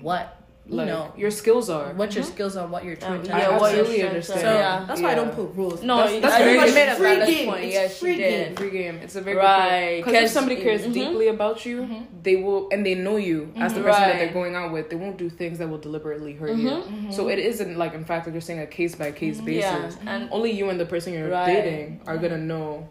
[0.00, 1.92] what you like, know your skills are.
[1.94, 3.60] what your skills are, what your true Um, intentions yeah, are.
[3.60, 4.40] what your absolutely strengths understand.
[4.40, 4.84] So yeah.
[4.88, 5.82] that's why I don't put rules.
[5.82, 7.48] No, That's- you- that's I very think much you made a free valid game.
[7.48, 7.64] point.
[7.64, 8.46] It's Yeah, free she did.
[8.48, 8.56] game.
[8.56, 8.98] Free game.
[9.02, 10.92] It's a very Right, Because if somebody cares mhm.
[10.92, 12.06] deeply about you, Mhm.
[12.22, 14.90] they will, and they know you as the person that they're going out with.
[14.90, 16.68] They won't do things that will deliberately hurt you.
[16.70, 17.10] Mm-hmm.
[17.12, 19.96] So it isn't like, in fact, like you're saying, a case by case basis.
[20.02, 21.46] Yeah, and Only you and the person you're Right.
[21.46, 22.88] dating are gonna know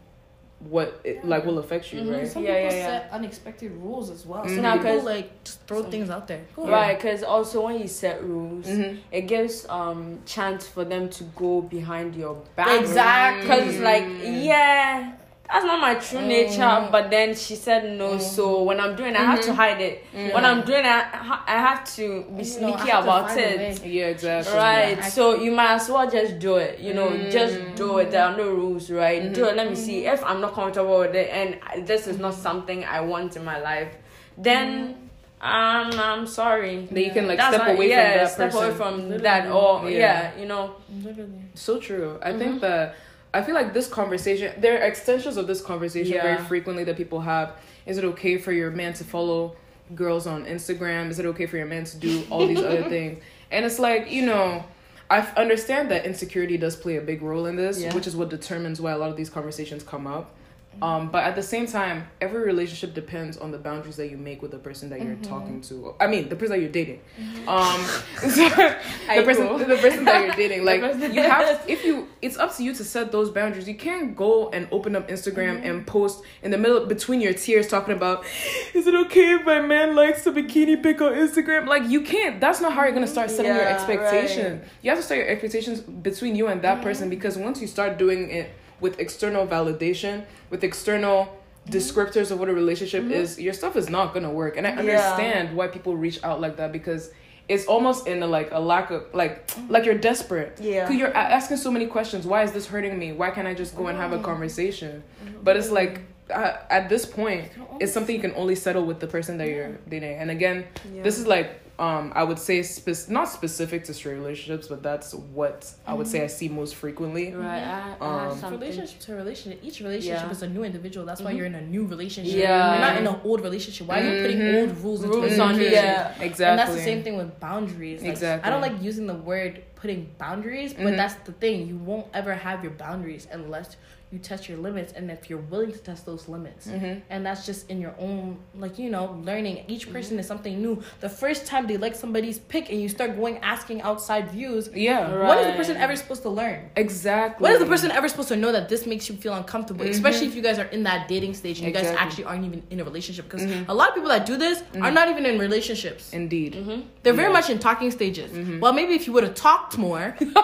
[0.60, 2.14] what it like will affect you, Mhm.
[2.14, 2.28] right?
[2.28, 3.00] Some Yeah, people yeah, yeah.
[3.02, 4.44] set unexpected rules as well.
[4.44, 4.50] Mhm.
[4.56, 6.42] Some No, people 'cause- like just throw some- things out there.
[6.56, 6.74] Go ahead.
[6.74, 8.98] right, because also when you set rules, Mm-hmm.
[9.12, 12.80] it gives um chance for them to go behind your back.
[12.82, 13.42] Exactly.
[13.50, 14.46] Because like Mm.
[14.46, 15.12] yeah,
[15.48, 16.28] that's not my true Mm.
[16.28, 16.88] nature.
[16.92, 18.22] But then she said no, Mm.
[18.22, 19.56] so when I'm doing, it, I have to Mhm.
[19.56, 20.04] hide it.
[20.14, 20.34] Mhm.
[20.34, 23.86] When I'm doing, I ha- I have to be You sneaky have to about it.
[23.86, 24.58] Yeah, exactly.
[24.58, 25.04] Right, Yeah.
[25.04, 26.80] so you might as well just do it.
[26.80, 27.76] You know, just Mm.
[27.76, 28.12] do it.
[28.12, 29.32] There are no rules, right?
[29.34, 29.50] Do Mhm.
[29.52, 29.56] it.
[29.58, 33.02] Let me see if I'm not comfortable with it, and this is not something I
[33.02, 33.90] want in my life.
[34.38, 34.96] Then
[35.42, 36.88] I'm I'm sorry.
[36.92, 38.64] That you can like That's step why- away yeah, from that step person.
[38.66, 39.22] away from Literally.
[39.24, 40.00] that or Yeah.
[40.00, 40.32] yeah.
[40.42, 40.72] you know.
[41.04, 41.42] Literally.
[41.54, 42.18] So true.
[42.24, 42.40] I Mm-hmm.
[42.40, 42.96] think that
[43.36, 46.24] I feel like this conversation, there are extensions of this conversation Yeah.
[46.24, 47.52] very frequently that people have.
[47.86, 49.56] Is it okay for your man to follow
[49.94, 51.10] girls on Instagram?
[51.10, 53.22] Is it okay for your man to do all these other things?
[53.52, 54.64] And it's like, you know,
[55.10, 57.94] I understand that insecurity does play a big role in this, Yeah.
[57.94, 60.34] which is what determines why a lot of these conversations come up.
[60.82, 64.42] Um, but at the same time, every relationship depends on the boundaries that you make
[64.42, 65.96] with the person that you're talking to.
[66.00, 67.02] I mean, the person that you're dating.
[67.48, 67.82] Um,
[68.22, 69.58] the person, cool.
[69.60, 70.66] the person that you're dating.
[70.66, 73.68] Like you have, if you, it's up to you to set those boundaries.
[73.68, 77.68] You can't go and open up Instagram and post in the middle between your tears
[77.68, 78.26] talking about,
[78.74, 81.68] is it okay if my man likes a bikini pic on Instagram?
[81.68, 82.40] Like you can't.
[82.42, 84.62] That's not how you're gonna start setting your Yeah, expectation.
[84.82, 87.98] You have to start your expectations between you and that person because once you start
[87.98, 91.36] doing it with external validation, with external
[91.70, 94.58] descriptors of what a relationship is, your stuff is not gonna work.
[94.58, 94.80] And I Yeah.
[94.80, 97.12] understand why people reach out like that because
[97.48, 100.58] it's almost in a, like a lack of like like you're desperate.
[100.60, 100.88] Yeah.
[100.88, 102.26] 'Cause you're asking so many questions.
[102.26, 103.14] Why is this hurting me?
[103.14, 105.04] Why can't I just go and have a conversation?
[105.44, 106.02] But it's like
[106.32, 109.74] uh, at this point, it's something you can only settle with the person that you're
[109.88, 110.18] dating.
[110.18, 110.66] And again,
[111.04, 115.14] this is like um I would say spec- not specific to straight relationships, but that's
[115.14, 117.34] what I would say I see most frequently.
[117.34, 117.64] right.
[117.64, 118.52] I, I Um, have.
[118.52, 120.32] Relationship to relationship, each relationship Yeah.
[120.32, 121.06] is a new individual.
[121.06, 122.34] That's why you're in a new relationship.
[122.38, 122.72] Yeah.
[122.72, 123.88] You're not in an old relationship.
[123.88, 124.62] Why are you putting Mhm.
[124.62, 125.84] old rules into Rules a new on it, relationship?
[125.84, 126.24] yeah.
[126.30, 126.46] Exactly.
[126.46, 128.02] And that's the same thing with boundaries.
[128.02, 128.48] Like, Exactly.
[128.48, 130.98] I don't like using the word putting boundaries, but Mhm.
[130.98, 131.68] that's the thing.
[131.68, 133.76] You won't ever have your boundaries unless
[134.12, 136.68] you test your limits and if you're willing to test those limits.
[136.68, 137.02] Mhm.
[137.10, 139.58] And that's just in your own, like, you know, learning.
[139.58, 139.72] Mm-hmm.
[139.72, 140.82] Each person is something new.
[141.02, 145.12] The first time they like somebody's pick and you start going asking outside views, Yeah.
[145.12, 145.28] Right.
[145.28, 146.70] what is the person ever supposed to learn?
[146.76, 147.44] Exactly.
[147.44, 149.84] what is the person ever supposed to know that this makes you feel uncomfortable?
[149.86, 149.90] Mhm.
[149.90, 152.62] Especially if you guys are in that dating stage and you guys actually aren't even
[152.70, 153.26] in a relationship.
[153.30, 153.68] Because Mhm.
[153.68, 154.94] a lot of people that do this are Mhm.
[154.94, 156.14] not even in relationships.
[156.14, 156.54] Indeed.
[156.54, 156.82] Mm-hmm.
[157.04, 158.32] They're very much in talking stages.
[158.62, 160.16] Well, maybe if you would have talked more,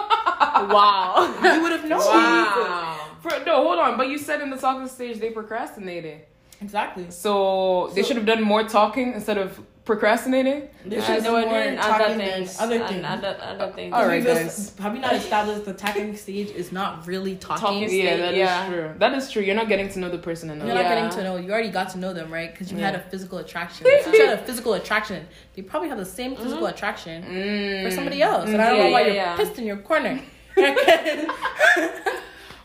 [0.76, 1.34] wow.
[1.42, 2.00] you would have known.
[2.00, 3.08] wow.
[3.22, 3.96] For, no, hold on.
[3.96, 6.22] But you said in the talking stage they procrastinated.
[6.60, 7.06] Exactly.
[7.10, 10.68] So, they should have done more talking instead of procrastinating.
[10.86, 12.60] They Yeah, should have done more talking other than things.
[12.60, 13.04] other and things.
[13.04, 13.92] Other, other things.
[13.92, 14.44] All right, We've guys.
[14.44, 17.60] just- Have we not established the talking stage is not really talking?
[17.60, 18.68] Talking Yeah, state, that is yeah.
[18.68, 18.90] true.
[18.98, 19.42] That is true.
[19.42, 20.68] You're not getting to know the person enough.
[20.68, 20.82] You're Yeah.
[20.82, 21.36] not getting to know.
[21.36, 22.52] You already got to know them, right?
[22.52, 23.84] Because you had a physical attraction.
[24.04, 27.84] Since you had a physical attraction, they probably have the same physical attraction Mm.
[27.84, 28.48] for somebody else.
[28.50, 29.36] And I don't Yeah, know why yeah, you're yeah.
[29.36, 30.20] pissed in your corner.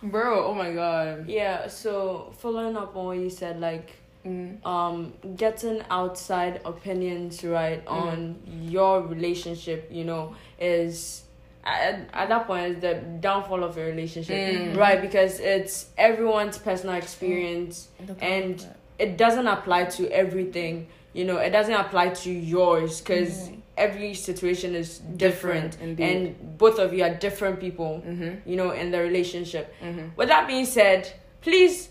[0.03, 1.27] Bro, oh my god.
[1.27, 3.91] Yeah, so following up on what you said, like
[4.25, 4.65] Mm.
[4.65, 7.91] um getting outside opinions right Mm.
[7.91, 8.35] on
[8.69, 11.23] your relationship, you know, is
[11.63, 14.35] at, at that point is the downfall of your relationship.
[14.35, 14.75] Mm.
[14.77, 17.87] Right, because it's everyone's personal experience
[18.21, 18.65] And-
[18.99, 20.87] it doesn't apply to everything.
[21.13, 26.79] You know, it doesn't apply to yours because every situation is different, Different, and both
[26.79, 28.03] of you are different people.
[28.05, 28.49] Mm-hmm.
[28.49, 29.73] You know, in the relationship.
[29.81, 30.15] Mm-hmm.
[30.15, 31.11] With that being said,
[31.41, 31.89] please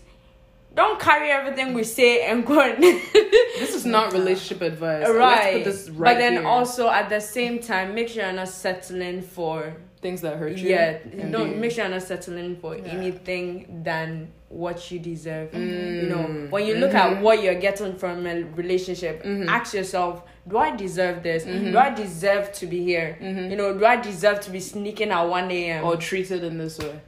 [0.75, 2.77] don't carry everything we say and go and
[3.59, 5.07] This is not relationship advice.
[5.09, 5.65] Right.
[5.65, 6.45] right but then here.
[6.45, 10.69] also at the same time, make sure you're not settling for things that hurt you.
[10.69, 10.99] yeah.
[11.31, 12.83] Don't make sure you're not settling for Yeah.
[12.91, 15.51] anything than what you deserve.
[15.51, 16.03] Mm.
[16.03, 16.95] You know, when you look Mhm.
[17.17, 19.47] at what you're getting from a relationship, Mhm.
[19.47, 21.43] ask yourself, do I deserve this?
[21.45, 21.71] Mhm.
[21.73, 23.17] Do I deserve to be here?
[23.21, 23.49] Mhm.
[23.51, 25.83] You know, do I deserve to be sneaking at 1 a.m.?
[25.83, 26.99] or treated in this way.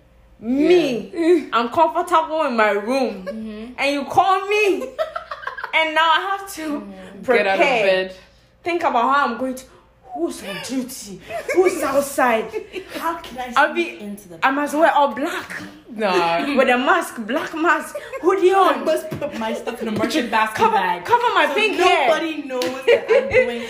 [0.41, 3.73] me, I'm comfortable in my room, Mm-hmm.
[3.77, 4.83] and you call me,
[5.73, 6.87] and now I have to
[7.23, 7.43] prepare.
[7.43, 8.15] Get out of bed.
[8.63, 9.65] Think about how I'm going to.
[10.13, 11.21] Who's on duty?
[11.53, 12.51] Who's outside?
[12.95, 16.45] How can I I'll be- into the I must wear all black Nah.
[16.55, 18.85] with a mask, black mask, hoodie I on.
[18.85, 21.05] must put my stuff in a market basket Cover, bag.
[21.05, 22.07] cover my So pink hair.
[22.07, 23.67] nobody knows that I'm doing.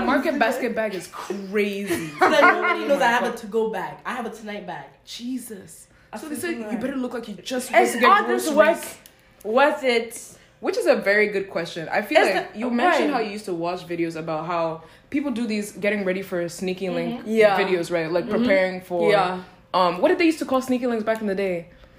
[0.00, 2.08] the market basket bag is crazy.
[2.18, 3.98] So that nobody knows I have a to-go bag.
[4.04, 4.86] I have a tonight bag.
[5.04, 5.88] Jesus.
[6.12, 8.26] I So they said you better look like you just went Is to get all
[8.26, 8.98] this groceries.
[9.44, 10.38] work worth it?
[10.64, 11.88] Which is a very good question.
[11.90, 14.82] I feel Is like the- you mentioned how you used to watch videos about how
[15.10, 17.30] people do these getting ready for sneaky link Mm-hmm.
[17.42, 17.58] Yeah.
[17.60, 18.08] videos, right?
[18.16, 19.40] Like preparing for Yeah.
[19.74, 21.56] um what did they used to call sneaky links back in the day?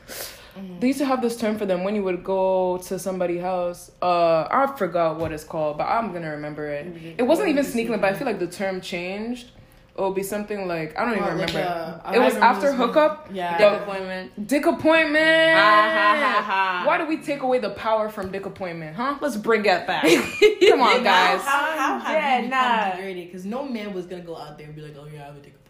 [0.07, 0.79] Mm-hmm.
[0.79, 3.91] They used to have this term for them when you would go to somebody's house.
[4.01, 6.85] Uh, I forgot what it's called, but I'm gonna remember it.
[7.17, 9.47] It wasn't even sneaky link, but I feel like the term changed.
[9.95, 11.59] It'll be something like I don't even Oh, like, remember.
[11.59, 13.29] uh, I it was after hookup.
[13.31, 13.57] Yeah.
[13.59, 14.47] Dick appointment.
[14.47, 15.55] Dick appointment.
[15.55, 16.83] Ha, ha, ha, ha.
[16.87, 19.17] Why do we take away the power from dick appointment, huh?
[19.21, 20.03] Let's bring it back.
[20.69, 21.41] Come on, guys.
[21.41, 22.95] How, how have Yeah, you become nah.
[22.95, 23.27] degraded?
[23.27, 25.35] Because no man was gonna go out there and be like, "Oh yeah, I have
[25.35, 25.62] a dick appointment."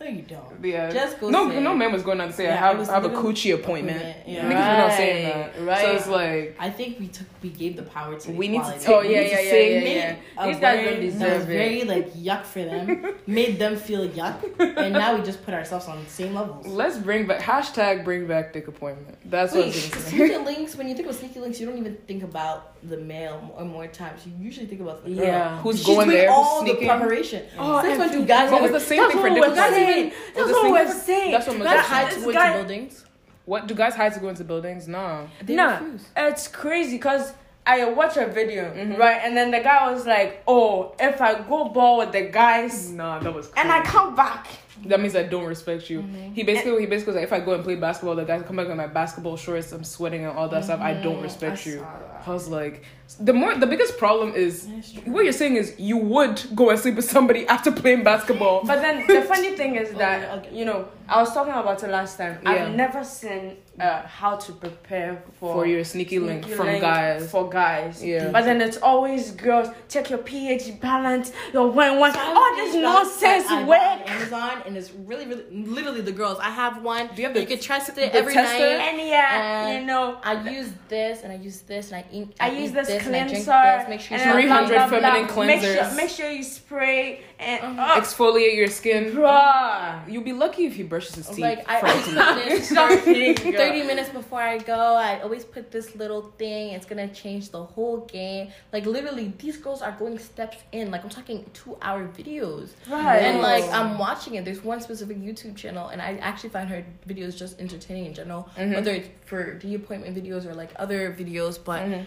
[0.00, 0.64] No, you don't.
[0.64, 0.90] Yeah.
[0.92, 3.04] Just go no, say no man was going out to say I have, I have
[3.04, 3.96] a coochie appointment.
[3.98, 4.44] appointment, yeah.
[4.44, 5.60] Niggas were not saying that.
[5.66, 5.84] right.
[5.84, 8.74] So it's like I think we took we gave the power to We need to
[8.76, 8.78] equality.
[8.84, 10.42] take- Oh we yeah, need to yeah, yeah, say yeah, made yeah.
[10.44, 13.76] a These guys word don't that was deserve very like yuck for them, made them
[13.76, 16.64] feel yuck, and now we just put ourselves on the same levels.
[16.68, 19.18] let's bring back hashtag bring back dick appointment.
[19.28, 19.92] That's what I'm saying.
[20.04, 20.76] sneaky links.
[20.76, 23.88] When you think of sneaky links, you don't even think about the male or more
[23.88, 24.24] times.
[24.24, 25.24] You usually think about the girl.
[25.24, 25.60] Yeah.
[25.62, 26.30] Who's She's going doing there?
[26.30, 27.44] all the preparation.
[27.58, 28.48] Oh, That's what and you guys.
[28.50, 29.87] But it's the same thing for what dick appointment.
[29.94, 30.12] Saying.
[30.34, 31.30] That's what same we're saying.
[31.32, 33.04] That's what guys hide to go into buildings.
[33.44, 34.86] What do guys hide to go into buildings?
[34.88, 35.22] Nah.
[35.42, 36.06] They Nah, refuse.
[36.16, 37.32] it's crazy because
[37.66, 38.98] I watch a video, Mhm.
[38.98, 39.20] right?
[39.22, 43.18] And then the guy was like, "Oh, if I go ball with the guys Nah,
[43.20, 43.50] that was.
[43.56, 44.46] and I come back,
[44.86, 46.02] That means I don't respect you.
[46.02, 46.34] Mhm.
[46.34, 48.54] He basically he basically was like, if I go and play basketball, the guys come
[48.56, 50.80] back in my basketball shorts, I'm sweating and all that stuff.
[50.80, 51.22] I don't Mhm.
[51.24, 51.78] respect I you.
[51.80, 52.22] that.
[52.26, 52.84] I was like,
[53.20, 54.68] the more the biggest problem is
[55.06, 58.64] what you're saying is you would go and sleep with somebody after playing basketball.
[58.64, 60.54] But then the funny thing is that okay.
[60.56, 62.38] you know I was talking about it last time.
[62.42, 62.50] Yeah.
[62.50, 66.82] I've never seen uh, how to prepare for for your sneaky link sneaky from link
[66.82, 67.30] guys.
[67.30, 68.30] For guys, Yeah.
[68.30, 69.68] But then it's always girls.
[69.88, 72.12] Check your pH balance, your when when.
[72.12, 73.46] So All these this nonsense.
[73.48, 76.38] I bought Where on Amazon and it's really, really, literally the girls.
[76.40, 77.08] I have one.
[77.14, 78.58] Do you have the- you can test it every tester?
[78.58, 78.88] night.
[78.88, 80.18] and yeah, And you know.
[80.22, 82.34] I use this and I use this and I eat.
[82.38, 83.78] I, eat use this and I drink cleanser.
[83.78, 83.88] this.
[83.88, 84.98] Make sure you then blah, 300 blah, blah.
[84.98, 85.96] feminine Make sure, cleansers.
[85.96, 87.94] make sure you spray and Uh-huh.
[87.96, 89.12] oh, Exfoliate your skin.
[89.12, 90.08] bruh.
[90.10, 91.38] You'll be lucky if he brushes his teeth.
[91.38, 92.48] Like I front always to put back.
[92.48, 93.52] this Stop for kidding, girl.
[93.60, 94.74] thirty minutes before I go.
[94.94, 96.70] I always put this little thing.
[96.72, 98.48] It's gonna change the whole game.
[98.72, 100.90] Like literally, these girls are going steps in.
[100.90, 102.70] Like I'm talking two hour videos.
[102.88, 103.18] Right.
[103.18, 104.44] And like I'm watching it.
[104.44, 108.48] There's one specific YouTube channel, and I actually find her videos just entertaining in general,
[108.56, 108.74] Mhm.
[108.74, 111.58] whether it's for the appointment videos or like other videos.
[111.62, 112.04] But Mhm.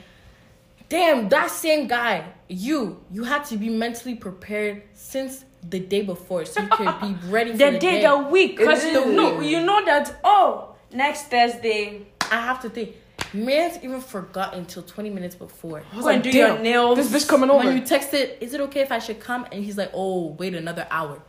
[0.92, 6.44] Damn, that same guy, you, you had to be mentally prepared since the day before,
[6.46, 8.08] so you can be ready for the the, day, day.
[8.08, 10.20] the week, because you know, you know that.
[10.24, 12.96] Oh, next Thursday, I have to think.
[13.34, 15.84] Man's even forgot until 20 minutes before.
[15.94, 16.98] I was go and like, do your nails.
[16.98, 17.64] This bitch coming over.
[17.64, 19.46] When you text it, is it okay if I should come?
[19.54, 21.22] And he's like, oh, wait another hour.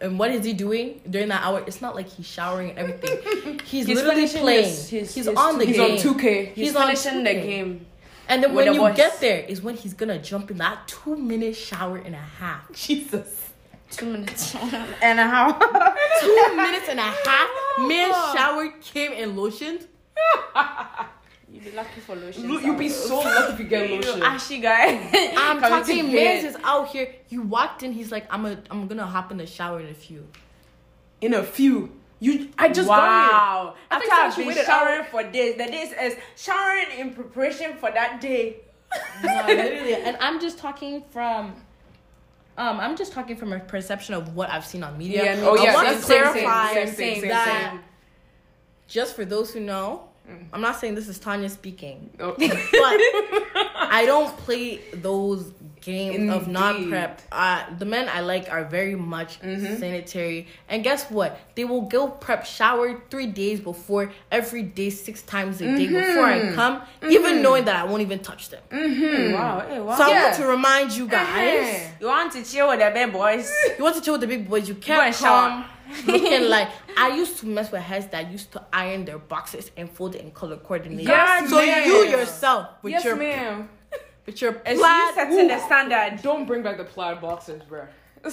[0.00, 1.64] And what is he doing during that hour?
[1.66, 3.58] It's not like he's showering and everything.
[3.64, 4.64] He's, He's literally playing.
[4.66, 5.90] his- his- he's his on the He's game.
[5.96, 6.46] He's on 2K.
[6.52, 7.42] He's, He's on finishing the 2K.
[7.42, 7.86] game.
[8.28, 8.96] And then with when you voice.
[8.96, 12.70] get there is when he's gonna jump in that two minute shower and a half.
[12.74, 13.44] Jesus.
[13.90, 15.58] Two minutes and a half.
[16.20, 17.48] Two minutes and a half.
[17.78, 19.86] Man showered, came and lotioned.
[21.50, 22.46] You'd be lucky for lotion.
[22.46, 24.22] Lu- You be so lucky if you get You lotion.
[24.22, 25.32] ashy guy.
[25.38, 26.44] I'm talking to man's bed.
[26.44, 27.14] is out here.
[27.30, 29.94] You walked in, he's like, I'm a I'm gonna hop in the shower in a
[29.94, 30.26] few.
[31.22, 31.90] In a few.
[32.20, 32.48] You.
[32.58, 33.74] I just got wow.
[33.90, 36.16] I After think I I've should been wait an showering for days, the days is
[36.36, 38.56] showering in preparation for that day.
[39.22, 39.94] No, literally.
[39.94, 41.54] And I'm just talking from
[42.56, 45.24] um I'm just talking from a perception of what I've seen on media.
[45.24, 45.62] Yeah, me Oh too.
[45.62, 47.80] yeah, I want that's to same, same, clarify same, same, same, that same.
[48.88, 50.44] just for those who know, Mm.
[50.52, 52.34] I'm not saying this is Tonya speaking, Oh.
[52.36, 52.46] but
[53.90, 55.50] I don't play those
[55.92, 56.90] games of non Indeed.
[56.90, 57.12] prep.
[57.32, 59.78] Uh, the men I like are very much Mhm.
[59.80, 61.30] sanitary, and guess what?
[61.56, 66.26] They will go prep shower three days before every day, six times a day before
[66.36, 66.74] I come,
[67.16, 68.62] even knowing that I won't even touch them.
[68.70, 69.32] Mm-hmm.
[69.34, 69.64] Wow.
[69.68, 69.96] Hey, wow.
[69.98, 70.22] So I Yeah.
[70.24, 71.28] want to remind you guys.
[71.28, 71.94] Uh-huh.
[72.00, 73.46] you want to chill with the bad boys?
[73.78, 75.48] You want to chill with the big boys, you can't and shower.
[75.48, 75.64] come
[76.06, 79.88] looking like I used to mess with heads that used to iron their boxes and
[79.96, 81.08] fold it in color coordinated.
[81.08, 81.86] Yes, so ma'am.
[81.88, 83.68] you yourself with Yes, your ma'am.
[84.28, 84.76] With your plaid.
[84.76, 86.20] you setting the standard.
[86.22, 87.86] Don't bring back the plaid boxers, bro.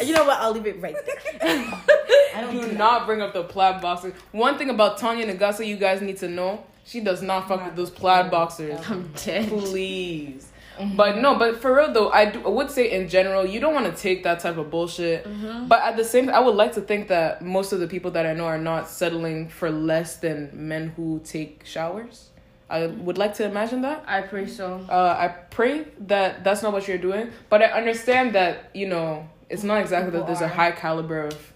[0.04, 0.42] You know what?
[0.42, 1.42] I'll leave it right there.
[2.36, 3.06] I don't Do do that.
[3.06, 4.14] bring up the plaid boxers.
[4.34, 7.78] One thing about Tonya Nagasa you guys need to know, she does not fuck with
[7.78, 8.78] those plaid boxers.
[8.90, 9.48] I'm dead.
[9.48, 10.52] Please.
[10.98, 13.74] But no, but for real though, I, do, I would say in general, you don't
[13.74, 15.24] want to take that type of bullshit.
[15.24, 15.70] Mm-hmm.
[15.70, 18.26] But at the same I would like to think that most of the people that
[18.26, 22.32] I know are not settling for less than men who take showers.
[22.70, 24.04] I would like to imagine that.
[24.08, 24.86] I pray so.
[24.90, 29.28] Uh, I pray that that's not what you're doing, but I understand that you know
[29.50, 31.54] it's not exactly that there's a high caliber of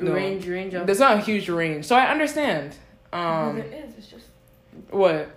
[0.00, 0.12] No.
[0.12, 0.86] Range, range of.
[0.86, 2.74] there's not a huge range, so I understand.
[3.12, 3.94] Um, there is.
[3.98, 4.26] It's just
[4.90, 5.28] what?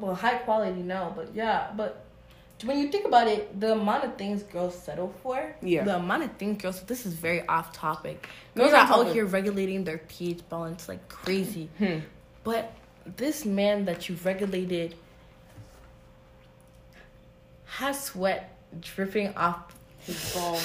[0.00, 2.04] well, high quality now, but yeah, but
[2.64, 5.84] when you think about it, the amount of things girls settle for, Yeah.
[5.84, 6.80] the amount of things girls.
[6.82, 8.28] This is very off topic.
[8.54, 11.98] Girls it's are out here regulating their pH balance like crazy, Hmm.
[12.44, 12.72] but
[13.16, 14.94] this man that you've regulated
[17.64, 20.62] has sweat dripping off his balls.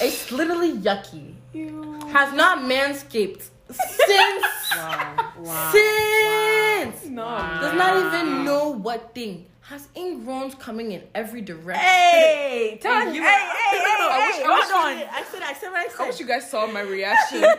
[0.00, 1.34] It's literally yucky.
[1.52, 1.98] You.
[2.08, 4.44] Has not manscaped since
[4.76, 5.32] Wow.
[5.38, 5.72] Wow.
[5.72, 7.06] since.
[7.06, 7.24] No.
[7.60, 9.46] Does not even know what thing.
[9.62, 11.84] Has ingrowns coming in every direction.
[11.84, 13.28] Hey, tell Hey, hey, you- hey,
[13.70, 14.92] hey, No, no, I hey, wish- hey, I wish hold on.
[15.14, 16.06] I said, I said what I I said.
[16.06, 17.44] wish you guys saw my reaction.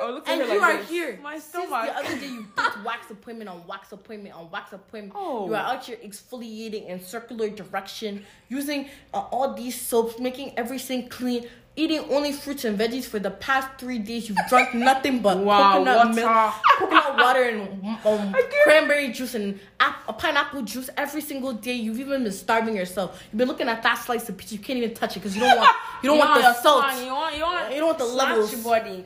[0.00, 0.88] I looked at and her you like are this.
[0.88, 1.18] here.
[1.22, 5.14] My Since the other day, you booked wax appointment on wax appointment on wax appointment.
[5.16, 5.46] Oh.
[5.46, 11.08] You are out here exfoliating in circular direction, using uh, all these soaps, making everything
[11.08, 14.28] clean, eating only fruits and veggies for the past three days.
[14.28, 18.34] You've drunk nothing but Wow, coconut milk, coconut water, and um,
[18.64, 21.72] cranberry juice and ap- uh, pineapple juice every single day.
[21.74, 23.20] You've even been starving yourself.
[23.32, 24.52] You've been looking at that slice of peach.
[24.52, 25.70] You can't even touch it because you don't want
[26.04, 26.84] you don't want your the salt.
[27.04, 28.52] You want, you want, You don't want the levels.
[28.52, 29.04] your body.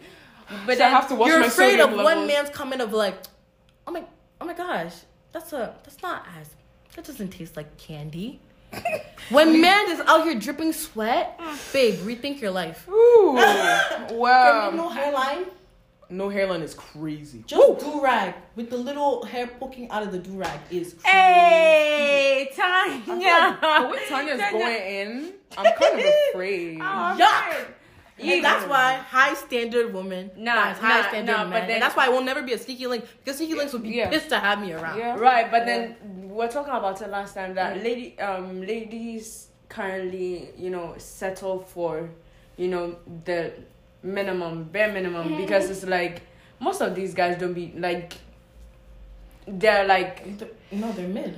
[0.66, 2.04] But So I have to watch You're my afraid of levels.
[2.04, 3.16] one man's comment of like,
[3.86, 4.04] oh my,
[4.40, 4.94] oh my gosh,
[5.32, 6.50] that's a, that's not as,
[6.94, 8.40] that doesn't taste like candy.
[9.30, 11.38] when man is out here dripping sweat,
[11.72, 12.88] babe, rethink your life.
[12.88, 13.36] Ooh.
[14.08, 14.70] For wow.
[14.74, 15.44] no hairline,
[16.08, 17.44] No hairline is crazy.
[17.46, 20.94] just do rag with the little hair poking out of the do rag is.
[20.94, 21.08] Crazy.
[21.08, 22.64] hey, But
[23.18, 23.90] Tonya.
[23.90, 24.52] with Tonya's Tonya.
[24.52, 26.78] going in, I'm kind of afraid.
[26.80, 27.66] Oh, I'm Yuck.
[28.18, 31.96] And that's why high standard woman, Nah, guys, high nah, standard nah, man, then- that's
[31.96, 34.10] why I will never be a sneaky link because sneaky links would be Yeah.
[34.10, 34.98] pissed to have me around.
[34.98, 35.16] Yeah.
[35.18, 35.64] Right, but Yeah.
[35.66, 35.96] then
[36.28, 37.82] we're talking about it last time that Mm.
[37.84, 42.10] lady, um, ladies currently, you know, settle for,
[42.56, 43.52] you know, the
[44.02, 45.36] minimum, bare minimum, Mm-hmm.
[45.42, 46.22] because it's like
[46.60, 48.12] most of these guys don't be like,
[49.46, 50.24] they're like,
[50.70, 51.34] No, they're mid.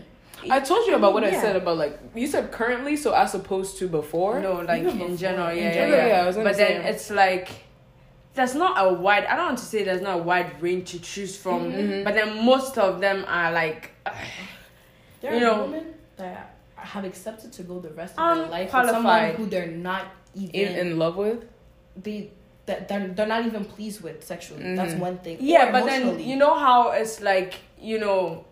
[0.51, 3.79] I told you about what I said about like you said currently, so as opposed
[3.79, 4.41] to before.
[4.41, 5.17] no, like in before.
[5.17, 6.07] general, yeah, yeah, general, yeah.
[6.09, 6.89] yeah, I was gonna but then say.
[6.91, 7.49] it's like.
[8.35, 9.27] There's not a wide.
[9.27, 12.03] I don't want to say there's not a wide range to choose from, Mhm.
[12.03, 13.93] but then most of them are like,
[15.21, 18.75] There You are know- women that have accepted to go the rest of their life
[18.75, 21.45] with someone who they're not even in, in love with.
[22.03, 22.31] they
[22.67, 24.75] that they're, they're not even pleased with sexually.
[24.75, 24.99] That's Mhm.
[24.99, 25.37] one thing.
[25.41, 28.45] Yeah, Or but then you know how it's like you know,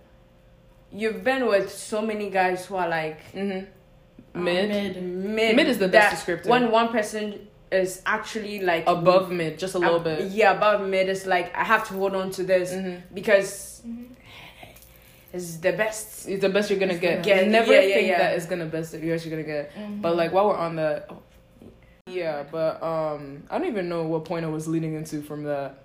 [0.93, 4.45] you've been with so many guys who are like Mm-hmm.
[4.45, 4.69] Mid.
[4.69, 5.03] mid.
[5.03, 5.57] mid.
[5.57, 6.47] Mid is the best descriptor.
[6.47, 10.31] When one person is actually like Above mid, just a little ab- bit.
[10.31, 11.09] Yeah, above mid.
[11.09, 13.03] is like I have to hold on to this Mhm.
[13.13, 14.13] because Mm-hmm.
[15.33, 16.29] it's the best.
[16.29, 17.49] It's the best you're gonna It's get.
[17.49, 18.19] never Yeah, yeah, think yeah.
[18.19, 19.75] that it's gonna best you're actually gonna get.
[19.75, 20.01] Mhm.
[20.03, 21.05] But like while we're on the,
[22.07, 25.79] yeah, but um, I don't even know what point I was leading into from that.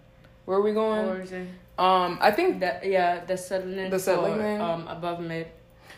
[0.46, 1.28] Where are we going?
[1.78, 3.90] Or is it- Um, I think that yeah, the settling.
[3.90, 5.48] The settling for, um above mid.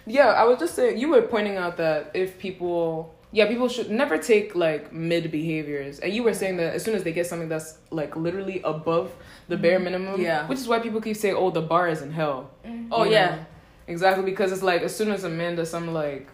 [0.06, 3.92] Yeah, I was just saying you were pointing out that if people yeah, people should
[3.92, 6.00] never take like mid behaviors.
[6.00, 9.12] And you were saying that as soon as they get something that's like literally above
[9.48, 10.20] the bare minimum.
[10.20, 10.48] Yeah.
[10.48, 12.50] Which is why people keep saying, Oh, the bar is in hell.
[12.92, 13.36] Oh You yeah.
[13.36, 13.46] know?
[13.88, 16.28] Exactly, because it's like as soon as a man does something like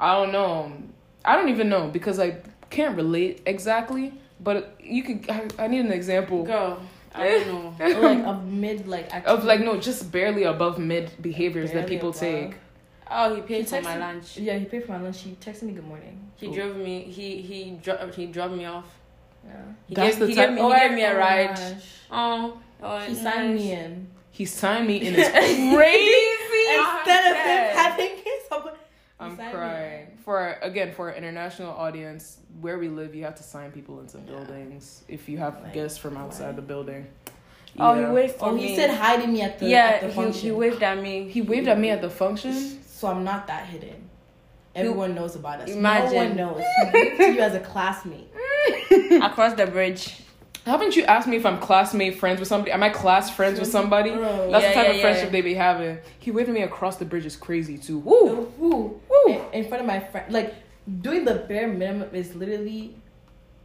[0.00, 0.72] I don't know.
[1.24, 2.36] I don't even know because I
[2.70, 4.14] can't relate exactly.
[4.40, 6.80] But you could I, I need an example Girl,
[7.14, 7.74] I don't know.
[8.02, 12.20] Like a mid like of like no, just barely above mid behaviors that people above.
[12.20, 12.54] take.
[13.10, 14.36] Oh, he paid He paid for my texted- lunch.
[14.38, 15.20] Yeah, he paid for my lunch.
[15.22, 16.20] He texted me good morning.
[16.36, 16.54] He Cool.
[16.56, 17.02] drove me.
[17.04, 18.84] He he dropped he dropped me off.
[19.46, 19.52] Yeah.
[19.86, 21.56] He That's gave, the he type- gave me Oh, he gave me a Oh, ride.
[21.56, 21.72] gosh.
[22.10, 23.60] Oh, oh He signed nice.
[23.60, 24.06] me in.
[24.30, 26.24] He signed me in his crazy.
[26.78, 27.76] Instead of him dead.
[27.76, 28.70] having his own-
[29.20, 30.06] I'm He signed me crying.
[30.24, 34.18] For again, for our international audience, where we live, you have to sign people into
[34.18, 36.56] buildings if you have Like, guests from outside what?
[36.56, 37.06] the building.
[37.78, 38.06] Oh, Yeah.
[38.08, 38.68] he waved for Oh, me.
[38.68, 40.40] he said hi to me at the yeah, at the he, function.
[40.42, 41.28] he waved at me.
[41.28, 42.52] He waved at me at the function.
[42.86, 44.08] So I'm not that hidden.
[44.74, 45.68] Everyone knows about us.
[45.70, 46.14] No Imagine.
[46.16, 46.62] one knows.
[46.62, 48.28] He waved to you as a classmate.
[49.22, 50.16] across the bridge.
[50.68, 52.72] Haven't you asked me if I'm classmate friends with somebody?
[52.72, 54.10] Am I class friends with somebody?
[54.10, 54.50] Bro.
[54.50, 55.02] That's Yeah, the type yeah, of yeah.
[55.02, 55.98] friendship they be having.
[56.18, 57.98] He waved me across the bridge is crazy too.
[58.00, 58.14] Woo!
[58.14, 59.00] Oh, woo.
[59.08, 59.32] Woo!
[59.32, 60.54] In, in front of my friend, like
[61.00, 62.96] doing the bare minimum is literally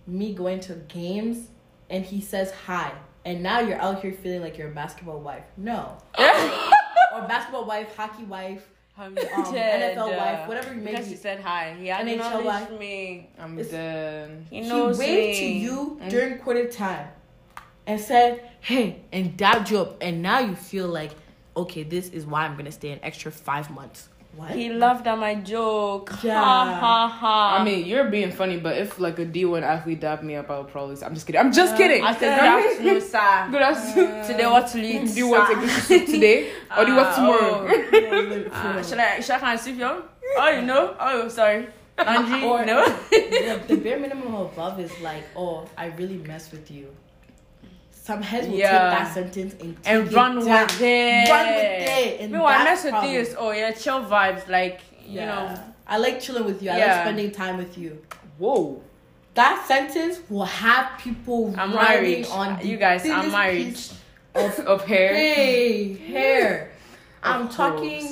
[0.08, 1.48] me going to games
[1.90, 2.92] and he says hi,
[3.26, 5.44] and now you're out here feeling like you're a basketball wife.
[5.58, 8.68] No, or basketball wife, hockey wife,
[8.98, 11.12] I'm NFL wife, whatever you may Because be.
[11.12, 11.76] he said hi.
[11.80, 12.72] He NHL wife.
[12.80, 13.30] me.
[13.40, 14.46] I'm It's- dead.
[14.50, 16.10] He he knows waved to you Mm.
[16.10, 17.08] during quarter time
[17.88, 21.12] and said, "Hey," and dabbed you up, and now you feel like,
[21.58, 24.10] okay, this is why I'm gonna stay an extra five months.
[24.36, 24.50] What?
[24.50, 26.12] He laughed at my joke.
[26.24, 26.42] Yeah.
[26.42, 27.58] Ha ha ha.
[27.60, 30.58] I mean, you're being funny, but if like a D1 athlete dabbed me up, I
[30.58, 30.96] would probably.
[30.96, 31.40] Say, I'm just kidding.
[31.40, 32.04] I'm just kidding.
[32.04, 33.48] I said, good afternoon, sir.
[33.52, 34.26] Good afternoon.
[34.26, 35.08] Today, what to eat?
[35.08, 35.78] do you want to sir?
[35.78, 37.68] take soup today, or do you want Ah, tomorrow?
[37.70, 38.50] oh.
[38.54, 40.04] Ah, should I should I come and sweep you?
[40.36, 40.96] Oh, you know?
[41.00, 41.68] Oh, sorry.
[42.00, 42.44] Laundry?
[42.44, 42.84] Or- no.
[43.12, 46.88] the, the bare minimum above is like, oh, I really mess with you.
[48.04, 48.72] Some heads will Yeah.
[48.72, 50.68] take that sentence and, and take run it with down.
[50.82, 51.30] it.
[51.30, 52.20] Run with it.
[52.22, 53.14] And Meanwhile, that's mess with problem.
[53.14, 54.48] you is oh yeah, chill vibes.
[54.50, 55.26] Like you Yeah.
[55.28, 56.70] know, I like chilling with you.
[56.72, 58.02] I like spending time with you.
[58.38, 58.82] Whoa.
[59.36, 62.28] that sentence will have people I'm married.
[62.28, 63.78] on the You guys, I'm married.
[64.36, 65.16] Of, of hair.
[65.16, 66.72] Hey, hair.
[67.24, 68.06] I'm Of talking.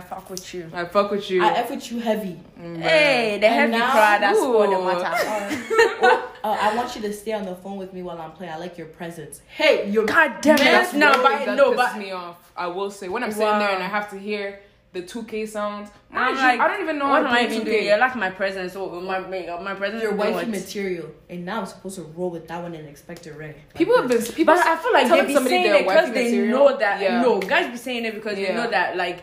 [0.00, 0.04] Course.
[0.04, 0.70] I fuck with you.
[0.72, 1.42] I fuck with you.
[1.44, 2.38] I f with you heavy.
[2.60, 4.70] Mm, Hey, the And heavy now- crowd, that's all Ooh.
[4.70, 6.22] that matters.
[6.44, 8.52] Uh, I want you to stay on the phone with me while I'm playing.
[8.52, 9.42] I like your presence.
[9.46, 10.64] Hey, you're God damn it.
[10.64, 12.50] Man, That's no, Always but that no, but me off.
[12.56, 14.58] I will say when I'm sitting there and I have to hear
[14.92, 15.88] the 2K sounds.
[16.10, 17.84] I'm Mind you, like, I don't even know what how am I to even doing?
[17.86, 20.02] You like my presence, so my my, my presence.
[20.02, 23.24] your is wifey material, and now I'm supposed to roll with that one and expect
[23.28, 23.54] a ring.
[23.54, 24.52] Like People have been people.
[24.52, 26.58] But I feel like they telling be somebody saying it because they material.
[26.58, 27.00] know that.
[27.00, 27.20] Yeah.
[27.22, 28.96] No, guys be saying it because they know that.
[28.96, 29.22] Like,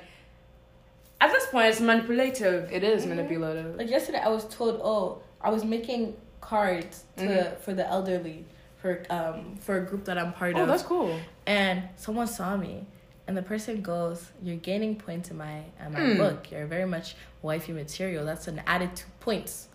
[1.21, 2.71] at this point, it's manipulative.
[2.71, 3.75] It is manipulative.
[3.77, 7.57] Like yesterday, I was told, oh, I was making cards to Mhm.
[7.59, 8.45] for the elderly
[8.81, 10.69] for um for a group that I'm part Oh, of.
[10.69, 11.19] Oh, that's cool.
[11.45, 12.85] and someone saw me
[13.27, 16.17] and the person goes you're gaining points in my in my Mm.
[16.17, 19.67] book you're very much wifey material that's an added two points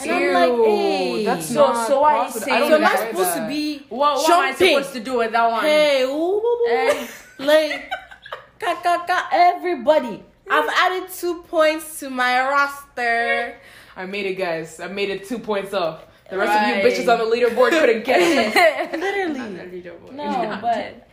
[0.00, 2.42] and Ew, i'm like hey that's So- not so why are you positive.
[2.44, 3.42] saying I don't so am i supposed that.
[3.42, 4.68] to be What, what am I Jumping.
[4.76, 5.62] supposed to do with that one?
[5.64, 7.06] hey ooh, ooh, ooh, Eh.
[7.38, 7.90] like
[8.60, 13.56] ka, ka, ka, everybody i've added two points to my roster
[13.96, 14.78] I made it, guys.
[14.78, 16.04] I made it two points off.
[16.30, 16.70] The rest Right.
[16.70, 18.92] of you bitches on the leaderboard couldn't get it.
[19.00, 19.82] literally
[20.12, 21.08] no but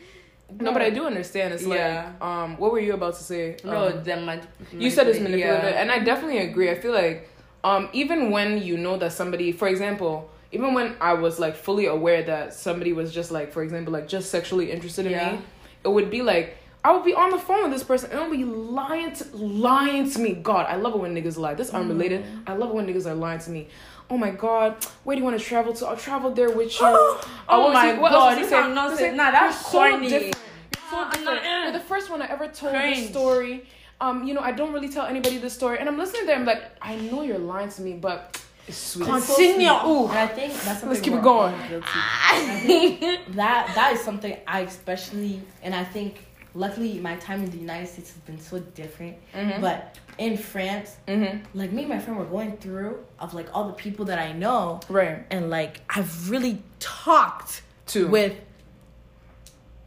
[0.62, 1.56] no, but I do understand.
[1.56, 2.12] It's Yeah.
[2.20, 3.58] like, um, what were you about to say?
[3.64, 5.82] No, Um, them man- you said it's manipulate- manipulative, yeah.
[5.82, 6.70] and I definitely agree.
[6.70, 7.28] I feel like,
[7.64, 11.88] um, even when you know that somebody, for example, even when I was like fully
[11.88, 15.32] aware that somebody was just like, for example, like just sexually interested in Yeah.
[15.32, 15.40] me,
[15.84, 16.58] it would be like.
[16.86, 20.10] I would be on the phone with this person and they'll be lying to, lying
[20.12, 20.34] to me.
[20.34, 21.56] God, I love it when niggas lie.
[21.56, 22.24] This unrelated.
[22.46, 23.68] I love it when niggas are lying to me.
[24.10, 25.88] Oh my god, where do you want to travel to?
[25.88, 26.86] I'll travel there with you.
[27.50, 29.00] Oh was my he- what else God, he this is nonsense.
[29.12, 30.36] He Nah, that's so corny." different.
[30.76, 31.44] You're so different.
[31.64, 32.98] You're the first one I ever told Cringe.
[32.98, 33.66] this story.
[34.00, 36.36] Um, you know, I don't really tell anybody this story, and I'm listening there.
[36.36, 39.06] I'm like, I know you're lying to me, but it's sweet.
[39.08, 39.70] Continue.
[39.70, 40.08] Ooh.
[40.10, 41.54] and i think that's something Let's keep it going.
[43.36, 46.25] That that is something I especially and I think
[46.56, 49.18] luckily my time in the United States has been so different.
[49.36, 49.62] Mhm.
[49.62, 51.42] But in France, Mhm.
[51.54, 54.32] like me and my friend were going through of like all the people that I
[54.32, 55.26] know Right.
[55.30, 58.34] and like I've really talked to with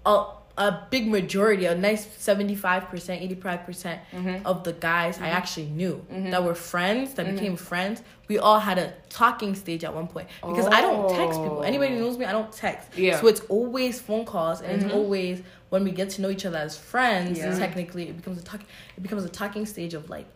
[0.07, 0.25] a
[0.61, 4.45] a big majority, a nice 75%, 85% Mhm.
[4.45, 6.33] of the guys I actually knew Mhm.
[6.33, 8.03] that were friends, that became friends.
[8.27, 11.63] We all had a talking stage at one point because I don't text people.
[11.63, 12.07] Anybody who Oh.
[12.09, 12.89] knows me, I don't text.
[12.99, 13.21] Yeah.
[13.21, 16.59] So it's always phone calls and it's always when we get to know each other
[16.59, 17.57] as friends, Yeah.
[17.59, 18.61] technically it becomes a talk
[18.97, 20.27] it becomes a talking stage of like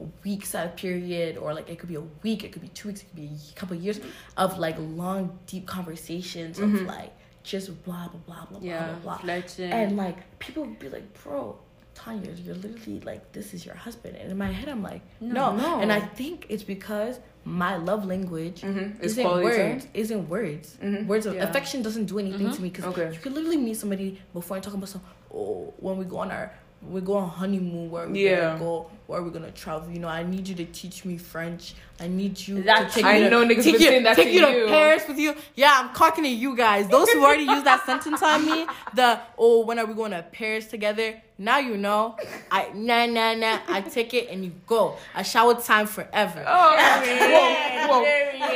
[0.00, 2.68] a weeks at a period or like it could be a week, it could be
[2.68, 4.00] two weeks, it could be a couple of years
[4.36, 6.86] of like long deep conversations of Mhm.
[6.86, 7.12] like
[7.44, 9.18] just blah blah blah blah Yeah, blah blah blah.
[9.18, 9.70] flirting.
[9.72, 11.58] And like people would be like, bro,
[11.94, 14.16] Tonya, you're literally like this is your husband.
[14.16, 15.54] And in my head I'm like, no.
[15.54, 15.56] No.
[15.56, 15.80] No.
[15.80, 19.00] And I think it's because my love language Mhm.
[19.02, 19.84] Isn't words.
[19.84, 19.90] time.
[19.94, 20.76] Isn't words.
[20.82, 21.06] Mhm.
[21.06, 21.44] Words of Yeah.
[21.48, 22.56] affection doesn't do anything Mhm.
[22.56, 23.12] to me because Okay.
[23.12, 26.30] you could literally meet somebody before and talk about some oh when we go on
[26.30, 26.50] our
[26.88, 28.40] we go on honeymoon where we Yeah.
[28.52, 28.90] gonna go?
[29.06, 29.90] Where we gonna travel?
[29.90, 31.74] You know I need you to teach me French.
[32.00, 34.28] I need you That- to take I you to, know niggas take you, that take
[34.28, 34.66] to you to you.
[34.66, 35.34] Paris with you.
[35.54, 36.88] Yeah I'm talking to you guys.
[36.88, 40.22] Those who already used that sentence on me the oh when are we going to
[40.32, 41.20] Paris together?
[41.36, 42.16] Now you know.
[42.50, 43.58] I nah nah nah.
[43.68, 44.96] I take it and you go.
[45.14, 46.44] Ashawo time forever.
[46.46, 48.04] Oh, Yeah, whoa, whoa.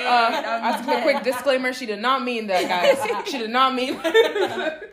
[0.09, 3.26] Uh, a quick disclaimer, she did not mean that, guys.
[3.31, 3.95] She did not mean.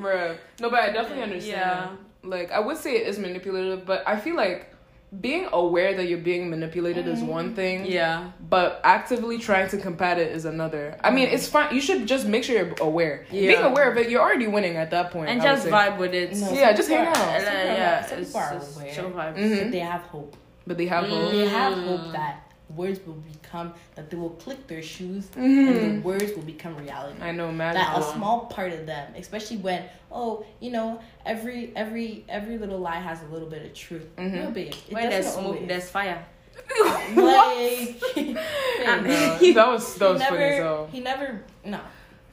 [0.00, 0.36] Bruh.
[0.60, 1.56] No, but I definitely understand.
[1.56, 1.90] Yeah.
[2.22, 4.72] Like, I would say it is manipulative, but I feel like
[5.20, 7.86] being aware that you're being manipulated is one thing.
[7.86, 8.32] yeah.
[8.50, 10.96] But actively trying to combat it is another.
[11.04, 11.72] I mean, it's fine.
[11.74, 13.24] You should just make sure you're aware.
[13.30, 13.52] Yeah.
[13.52, 15.30] Being aware of it, you're already winning at that point.
[15.30, 16.34] And I just vibe with it.
[16.36, 17.14] No, Yeah, just hang are- out.
[17.16, 18.92] Some people are- yeah, some people are aware.
[18.94, 19.36] chill vibes.
[19.38, 19.62] Mhm.
[19.62, 20.36] but they have hope
[20.66, 21.08] But they have Mm.
[21.10, 21.30] hope.
[21.30, 25.68] they have hope that words will become that they will click their shoes Mhm.
[25.68, 29.58] and the words will become reality I know, that a small part of them especially
[29.58, 34.06] when oh you know every every every little lie has a little bit of truth
[34.16, 34.32] Mhm.
[34.32, 34.68] little bit.
[34.88, 35.68] it When there's smoke, always.
[35.68, 36.24] there's fire.
[37.14, 38.00] like
[39.54, 40.38] that was that he was funny.
[40.40, 41.80] never So he never no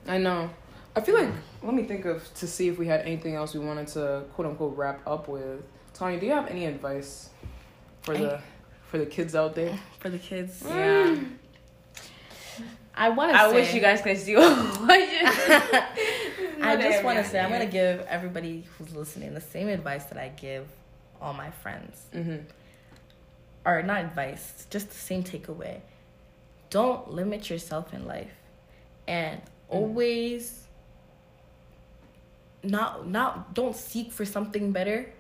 [0.08, 0.50] I know.
[0.96, 1.30] I feel like
[1.62, 4.48] let me think of to see if we had anything else we wanted to quote
[4.48, 5.62] unquote wrap up with.
[5.98, 7.30] Tonya, do you have any advice
[8.02, 8.42] for the
[8.94, 9.76] for the kids out there?
[10.00, 11.16] for the kids Yeah.
[12.96, 14.46] I want to I say, wish you guys could see what
[16.62, 20.20] I just want to say I'm gonna give everybody who's listening the same advice that
[20.20, 20.68] I give
[21.20, 22.38] all my friends Mm-hmm.
[23.66, 25.82] or not advice, just the same takeaway.
[26.70, 28.36] Don't limit yourself in life,
[29.08, 30.68] and always
[32.64, 35.12] not not don't seek for something better.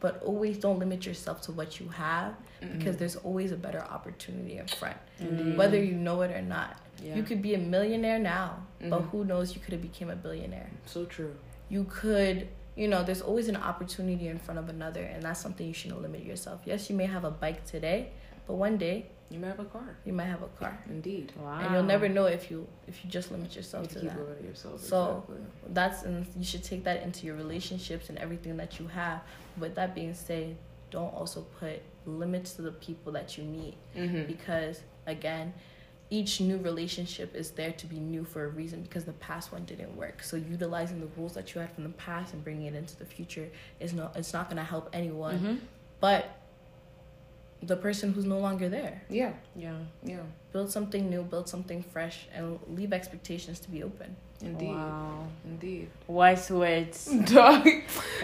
[0.00, 2.34] But always don't limit yourself to what you have
[2.72, 5.56] because there's always a better opportunity in front, Indeed.
[5.56, 6.76] whether you know it or not.
[7.02, 7.14] Yeah.
[7.16, 9.08] You could be a millionaire now, but Mhm.
[9.10, 9.54] who knows?
[9.54, 10.70] You could have became a billionaire.
[10.86, 11.34] So true.
[11.68, 15.66] You could, you know, there's always an opportunity in front of another, and that's something
[15.66, 16.60] you shouldn't limit yourself.
[16.64, 18.10] Yes, you may have a bike today,
[18.46, 19.96] but one day You may have a car.
[20.04, 21.32] you might have a car, Indeed.
[21.36, 21.58] Wow.
[21.60, 24.42] and you'll never know if you if you just limit yourself have to keep that.
[24.44, 24.80] yourself.
[24.80, 25.72] So- exactly.
[25.74, 29.20] That's and you should take that into your relationships and everything that you have.
[29.60, 30.56] With that being said,
[30.90, 34.26] don't also put limits to the people that you meet Mhm.
[34.26, 35.52] because again
[36.10, 39.62] each new relationship is there to be new for a reason because the past one
[39.66, 42.74] didn't work so utilizing the rules that you had from the past and bringing it
[42.74, 43.46] into the future
[43.78, 45.58] is not it's not going to help anyone Mhm.
[46.00, 46.37] but
[47.62, 49.32] the person who's no longer there Yeah.
[49.56, 49.78] Yeah.
[50.02, 50.20] Yeah.
[50.52, 54.68] build something new build something fresh and leave expectations to be open Indeed.
[54.68, 55.26] Wow.
[55.44, 55.88] Indeed.
[56.06, 57.06] Wise words.
[57.24, 57.66] Dog.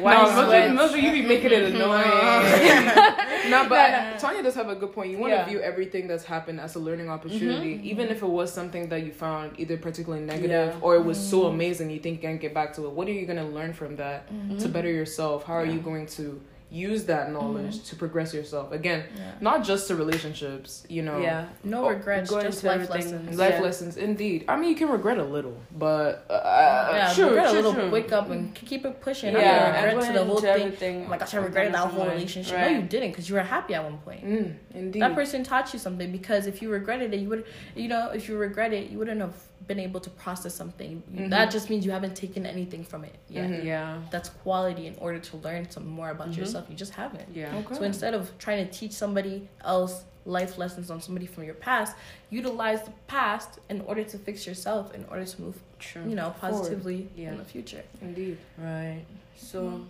[0.01, 0.75] Wise no, words.
[0.75, 3.51] most of you be making it annoying.
[3.51, 5.11] no, but Tonya does have a good point.
[5.11, 5.45] You want to Yeah.
[5.47, 9.13] view everything that's happened as a learning opportunity, even if it was something that you
[9.13, 10.81] found either particularly negative Yeah.
[10.83, 11.55] or it was so mm-hmm.
[11.55, 12.93] amazing you think you can get back to it.
[12.93, 14.59] What are you going to learn from that mm-hmm.
[14.59, 15.45] to better yourself?
[15.45, 16.41] How are you going to
[16.75, 18.73] use that knowledge to progress yourself?
[18.73, 21.19] Again, yeah not just to relationships, you know.
[21.19, 21.47] Yeah.
[21.63, 23.13] no regrets go just into life everything.
[23.13, 23.61] lessons Life Yeah.
[23.61, 24.45] lessons, indeed.
[24.49, 27.75] I mean, you can regret a little, but uh, yeah, true, regret true, a little
[27.75, 27.91] true.
[27.91, 29.33] wake up and keep it pushing.
[29.35, 29.41] Yeah.
[29.41, 30.51] Yeah, and regret to the whole thing.
[30.63, 32.57] everything Oh my gosh, I regretted that whole relationship.
[32.57, 32.73] Right.
[32.73, 34.25] No, you didn't, because you were happy at one point.
[34.25, 35.01] Mm, indeed.
[35.03, 37.45] That person taught you something because if you regretted it, you would,
[37.75, 39.35] you know, if you regret it, you wouldn't have
[39.67, 41.03] been able to process something.
[41.15, 41.31] Mhm.
[41.31, 43.49] That just means you haven't taken anything from it yet.
[43.51, 43.65] Mhm.
[43.65, 43.99] Yeah.
[44.11, 46.37] That's quality in order to learn some more about Mhm.
[46.39, 46.67] yourself.
[46.69, 47.29] You just haven't.
[47.35, 47.57] Yeah.
[47.57, 47.75] Okay.
[47.77, 51.97] So instead of trying to teach somebody else life lessons on somebody from your past,
[52.31, 56.03] utilize the past in order to fix yourself, in order to move, True.
[56.09, 57.33] you know, positively Yeah.
[57.33, 57.83] in the future.
[58.01, 58.39] Indeed.
[58.59, 59.05] Right.
[59.37, 59.87] So.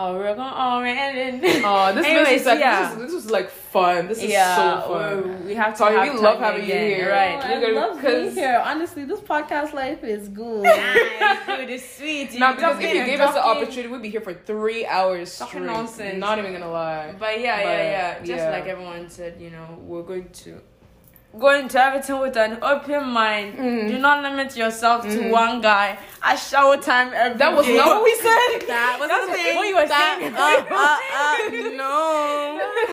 [0.00, 0.84] Oh, we're going.
[0.84, 1.40] Man.
[1.64, 2.82] Oh, this Anyways, makes like, yeah.
[2.82, 4.06] this, is, this was like fun.
[4.06, 5.44] This is yeah, so fun.
[5.44, 5.82] We, have to.
[5.82, 7.10] Tonya, have we love having you here.
[7.10, 7.40] Right.
[7.42, 8.62] Oh, I love being here.
[8.64, 10.62] Honestly, this podcast life is good.
[10.78, 12.38] Nice, good, it's sweet.
[12.38, 15.64] Now, because if you gave us the opportunity, we'd be here for three hours straight.
[15.64, 16.18] nonsense.
[16.18, 17.16] Not even gonna lie.
[17.18, 18.18] But yeah, But, yeah, yeah.
[18.18, 18.50] Just yeah.
[18.50, 20.60] like everyone said, you know, we're going to
[21.36, 23.58] go into everything with an open mind.
[23.58, 23.88] Mhm.
[23.88, 25.30] Do not limit yourself to Mhm.
[25.30, 25.98] one guy.
[26.22, 27.76] Ashawo time every That was day.
[27.76, 28.66] not what we said.
[28.66, 29.56] That was That's the thing.
[29.56, 30.34] what you were That- saying.
[30.34, 30.40] uh,
[30.74, 32.58] uh, uh, no.